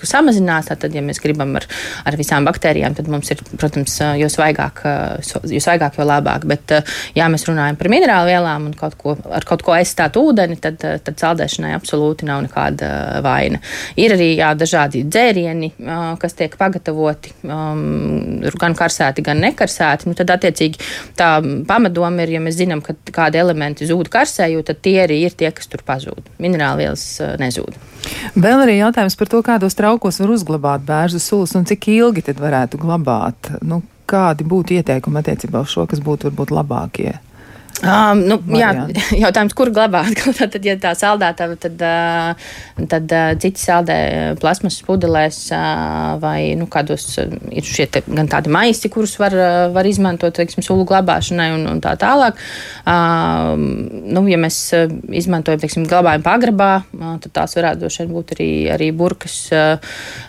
[0.00, 0.70] kas samazinās.
[0.78, 1.66] Tad, ja mēs gribam ar,
[2.08, 6.46] ar visām baktērijām, tad mums ir, protams, eh, jo svaigāk, eh, jo, svaigāk, jo labāk.
[6.48, 6.74] Bet,
[7.16, 10.78] ja mēs runājam par minerālu vielām un kaut ko, ar kaut ko aizstāt ūdeni, tad,
[10.78, 13.60] tad saldēšanai absolūti nav nekāda vaina.
[13.96, 15.72] Ir arī jā, dažādi dzērieni,
[16.20, 20.08] kas tiek pagatavoti um, gan karsēti, gan nekarsēti.
[20.08, 20.80] Nu, tad, attiecīgi,
[21.18, 21.30] tā
[21.68, 25.50] pamatdoma ir, ja mēs zinām, ka kādi elementi zūd karsējot, tad tie arī ir tie,
[25.52, 26.32] kas tur pazūd.
[26.40, 27.76] Minerālvielas uh, nezūd.
[28.38, 32.40] Vēl arī jautājums par to, kādos traukos var uzglabāt bērnu sulas un cik ilgi tad
[32.42, 33.52] varētu glabāt.
[33.60, 37.18] Nu, kādi būtu ieteikumi attiecībā uz šo, kas būtu varbūt labākie?
[37.78, 38.72] Um, nu, jā,
[39.24, 40.18] jautājums, kur glabāt?
[40.38, 41.82] tad, ja tā saldētava, tad,
[42.90, 43.98] tad citi saldē
[44.40, 45.40] plasmas pudelēs
[46.22, 49.36] vai nu, kādos ir šie te, gan tādi maisi, kurus var,
[49.74, 52.40] var izmantot, teiksim, sulu glabāšanai un, un tā tālāk.
[52.88, 53.68] Um,
[54.10, 54.60] nu, ja mēs
[55.22, 56.72] izmantojam, teiksim, glabājam pagrabā,
[57.22, 59.40] tad tās varētu droši vien būt arī, arī burkas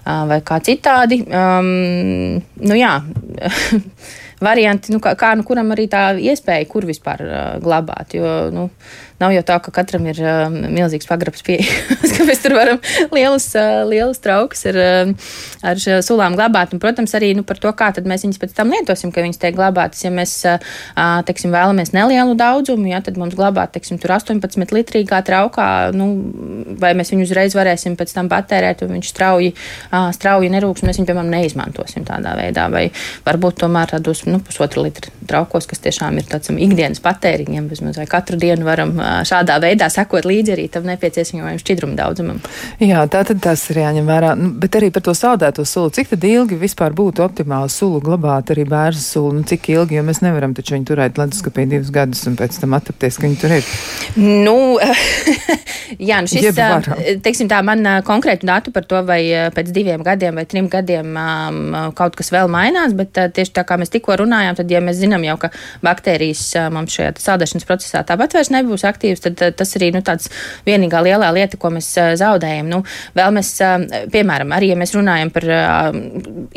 [0.05, 1.23] vai kā citādi.
[1.25, 2.99] Um, nu, jā.
[4.43, 8.15] varianti, nu, kā, kā nu, kuram arī tā iespēja, kur vispār uh, glabāt.
[8.17, 8.69] Jo, nu,
[9.19, 12.79] Nav jau tā, ka katram ir uh, milzīgs pagrabs pieejams, ka mēs tur varam
[13.11, 15.31] lielus, uh, lielus traukus ar, uh,
[15.67, 16.71] ar sulām glabāt.
[16.75, 19.57] Un, protams, arī nu, par to, kā mēs viņus pēc tam lietosim, ka viņas tiek
[19.57, 20.05] glabātas.
[20.05, 20.59] Ja mēs uh,
[21.27, 26.09] teiksim, vēlamies nelielu daudzumu, ja, tad mums glabāt teiksim, 18 litrīgā traukā, nu,
[26.79, 29.51] vai mēs viņu uzreiz varēsim pēc tam patērēt, un viņš strauji,
[29.91, 32.69] uh, strauji nerūks, mēs viņu, piemēram, neizmantosim tādā veidā.
[32.71, 32.87] Vai
[33.27, 37.67] varbūt tomēr tādos nu, pusotru litru traukos, kas tiešām ir tāds um, ikdienas patēriņiem.
[37.69, 38.95] Vismaz katru dienu varam
[39.27, 42.41] šādā veidā sekot līdzi arī tam nepieciešamajam šķidrumu daudzumam.
[42.81, 44.33] Jā, tā tad tas ir jāņem vērā.
[44.39, 45.91] Nu, bet arī par to saldēto sulu.
[45.95, 49.33] Cik tad ilgi vispār būtu optimāli sulu glabāt arī bērnu sulu?
[49.39, 52.75] Nu, cik ilgi, jo mēs nevaram taču viņu turēt leduskapī divus gadus un pēc tam
[52.77, 53.69] attapties, ka viņi tur ir?
[54.19, 54.57] Nu,
[56.09, 56.49] jā, nu šis,
[57.25, 59.21] teiksim tā, man konkrētu datu par to, vai
[59.55, 61.17] pēc diviem gadiem vai trim gadiem
[61.97, 65.25] kaut kas vēl mainās, bet tieši tā kā mēs tikko runājām, tad, ja mēs zinām
[65.27, 65.51] jau, ka
[65.85, 70.29] baktērijas mums šajā saldēšanas procesā tāpat vairs nebūs aktīvas, tad uh, tas arī, nu, tāds
[70.67, 72.69] vienīgā lielā lieta, ko mēs uh, zaudējam.
[72.71, 72.81] Nu,
[73.17, 75.45] vēl mēs, uh, piemēram, arī, ja mēs runājam par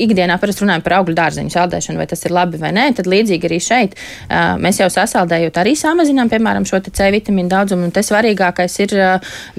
[0.00, 3.48] ikdienā, parasti runājam par augļu dārzeņu saldēšanu, vai tas ir labi vai nē, tad līdzīgi
[3.48, 3.96] arī šeit
[4.62, 8.94] mēs jau sasaldējot arī samazinām, piemēram, šo C vitamīnu daudzumu, un tas svarīgākais ir,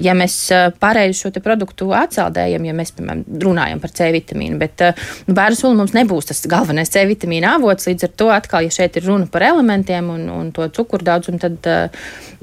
[0.04, 0.36] ja mēs
[0.82, 4.58] pareizi šo produktu atsaldējam, ja mēs, piemēram, runājam par C vitamīnu.
[4.60, 4.84] Bet
[5.28, 7.88] nu, bērnu sula mums nebūs tas galvenais C vitamīna avots.
[7.90, 11.40] Līdz ar to atkal, ja šeit ir runa par elementiem un, un to cukuru daudzumu,
[11.42, 11.70] tad,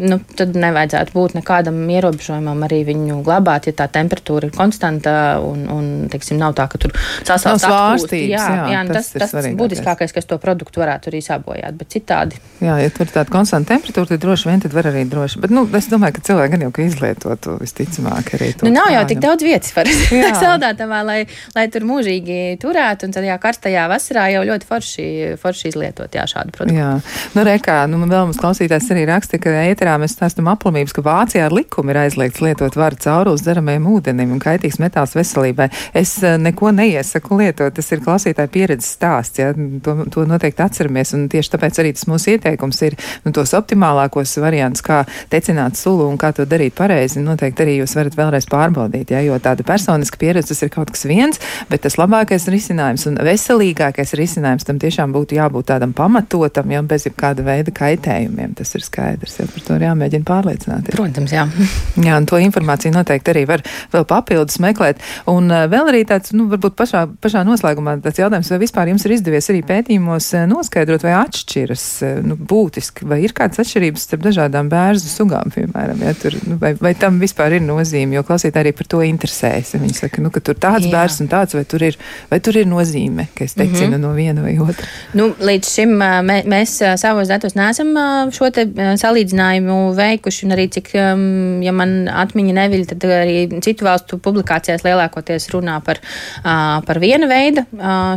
[0.02, 5.14] nu, tad nevajadzētu būt nekādam ierobežojumam arī viņu glabāt, ja tā temperatūra ir konstanta
[5.44, 6.96] un, un teiksim, nav tā, ka tur
[7.28, 8.32] sasaucas svārstības.
[8.32, 12.40] Jā, jā, jā tas, tas, tas būtiskākais, kas to produktu varētu arī sabojāt, bet citādi.
[12.64, 15.42] Jā, ja tur ir tāda konstanta temperatūra, tad droši vien tad var arī droši.
[15.44, 18.52] Bet, nu, es domāju, ka cilvēki gan jau ka izlieto to visticamāk arī.
[18.60, 21.20] To nu, nav jau tik daudz vietas parasti saldētavā, lai,
[21.56, 25.08] lai tur mūžīgi turētu, un tad jā, karstajā vasarā jau ļoti forši,
[25.42, 26.78] forši izlietot jā, šādu produktu.
[26.80, 26.94] Jā,
[27.36, 31.48] nu, rekā, nu, vēl mums klausītājs arī raksta, ka ēterā mēs stāstam aplamības, ka Vācijā
[31.48, 35.72] ar likumu ir aizliegts lietot varu caurules dzeramajam ūdenim un kaitīgs metāls veselībai.
[35.98, 39.50] Es eh, neko neiesaku lietot, tas ir klausītāja pieredzes stāsts, jā,
[39.82, 44.36] to, to noteikti atceramies, un tieši tāpēc arī tas mūsu ieteikums ir nu, tos optimālākos
[44.44, 45.02] variantus, kā
[45.34, 47.24] tecināt sulu un kā to darīt pareizi.
[47.26, 51.08] Noteikti arī jūs varat vēlreiz pārbaudīt, jā, jo tāda personiska pieredze tas ir kaut kas
[51.10, 51.42] viens,
[51.72, 57.10] bet tas labākais risinājums un veselīgākais risinājums tam tiešām būtu jābūt tādam pamatotam, jau bez
[57.10, 58.54] jebkāda veida kaitējumiem.
[58.60, 60.96] Tas ir skaidrs, jau par to ir jāmēģina pārliecināties.
[60.96, 61.46] Protams, jā.
[62.08, 65.02] jā, un to informāciju noteikti arī var vēl papildus meklēt.
[65.32, 69.06] Un uh, vēl arī tāds, nu, varbūt pašā, pašā noslēgumā tāds jautājums, vai vispār jums
[69.06, 74.08] ir izdevies arī pētījumos uh, noskaidrot, vai atšķiras uh, nu, būtiski, vai ir kādas atšķirības
[74.08, 78.26] starp dažādām bērnu sugām, piemēram, ja, tur, nu, vai, vai tam vispār ir nozīme, jo
[78.28, 79.76] klausīt arī par to interesēs.
[79.82, 80.94] Viņi saka, nu, ka tur tāds Jā.
[80.96, 81.98] bērns un tāds, vai tur ir,
[82.32, 84.04] vai tur ir nozīme, ka es tecinu mm -hmm.
[84.04, 84.88] no viena vai otra.
[85.18, 87.94] Nu, līdz šim mē, mēs savos datos neesam
[88.32, 94.20] šo te salīdzinājumu veikuši, un arī cik, ja man atmiņa neviļ, tad arī citu valstu
[94.24, 96.02] publikācijās lielākoties runā par,
[96.44, 97.66] par viena veida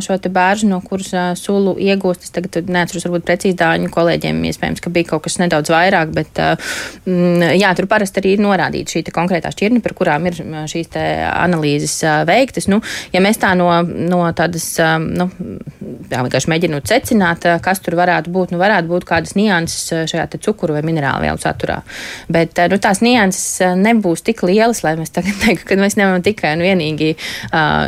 [0.05, 2.27] šo te bērnu, no kuras sulu iegūst.
[2.27, 6.41] Es tagad neatceros, varbūt precīzi dāņu kolēģiem, iespējams, ka bija kaut kas nedaudz vairāk, bet
[7.61, 10.39] jā, tur parasti arī ir norādīta šī konkrētā šķirne, par kurām ir
[10.71, 11.97] šīs analīzes
[12.29, 12.69] veiktas.
[12.71, 12.81] Nu,
[13.15, 14.71] ja mēs tā no, no tādas,
[15.05, 15.29] nu,
[16.11, 20.75] tā vienkārši mēģinot secināt, kas tur varētu būt, nu, varētu būt kādas nianses šajā cukuru
[20.77, 21.64] vai minerālu vielu saturā.
[22.33, 26.55] Bet nu, tās nianses nebūs tik lielas, lai mēs tagad teiktu, ka mēs ņemam tikai
[26.57, 27.13] un vienīgi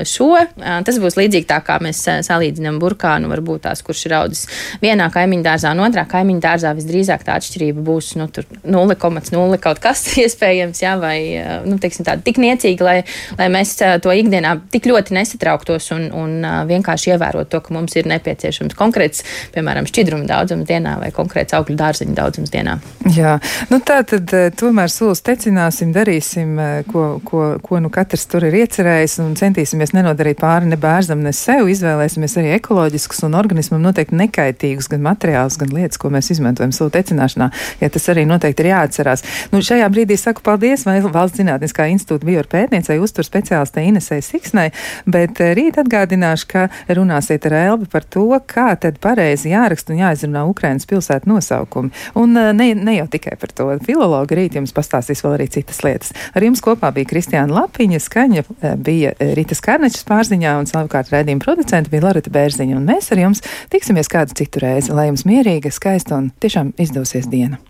[0.08, 0.30] šo.
[0.56, 4.46] Tas būs līdzīgi tā, kā mēs salīdzinām burkānu, varbūt tās, kurš ir audzis
[4.82, 6.74] vienā kaimiņu dārzā un otrā kaimiņu dārzā.
[6.76, 11.18] Visdrīzāk tā atšķirība būs nu, 0,0 kaut kas iespējams, jā, vai
[11.66, 12.96] nu, teiksim, tāda tik niecīga, lai,
[13.38, 18.08] lai mēs to ikdienā tik ļoti nesatrauktos un, un vienkārši ievērot to, ka mums ir
[18.10, 19.24] nepieciešams konkrēts,
[19.54, 22.78] piemēram, šķidruma daudzums dienā vai konkrēts augļu dārzeņu daudzums dienā.
[23.16, 23.36] Jā,
[23.70, 26.56] nu tā tad tomēr solis tecināsim, darīsim,
[26.90, 31.32] ko, ko, ko nu katrs tur ir iecerējis un centīsimies nenodarīt pāri ne bērzam, ne
[31.36, 31.68] sev.
[31.70, 36.92] Izvēlēsimies arī ekoloģiskus un organismam noteikti nekaitīgus gan materiālus, gan lietas, ko mēs izmantojam sulu
[36.94, 37.50] tecināšanā.
[37.82, 39.24] Ja tas arī noteikti ir jāatcerās.
[39.52, 44.68] Nu, šajā brīdī saku paldies Valsts Zinātniskā institūta bioorpētniecei, uzturs speciālistei Inesai Siksnai,
[45.10, 50.02] bet eh, rīt atgādināšu, ka runāsiet ar Elbi par to, kā tad pareizi jāraksta un
[50.04, 51.92] jāizrunā Ukrainas pilsētu nosaukumi.
[52.18, 53.68] Un eh, ne, ne jau tikai par to.
[53.86, 56.14] Filologi rīt jums pastāstīs vēl arī citas lietas.
[56.36, 61.44] Ar jums kopā bija Kristiāna Lapiņa, skaņa eh, bija Rītas Karnečas pārziņā un savukārt rēdījuma
[61.44, 62.76] producenta bija Loreta Bērziņa.
[62.78, 67.30] Un mēs ar jums tiksimies kādu citu reizi, lai jums mierīga, skaista un tiešām izdosies
[67.32, 67.60] diena.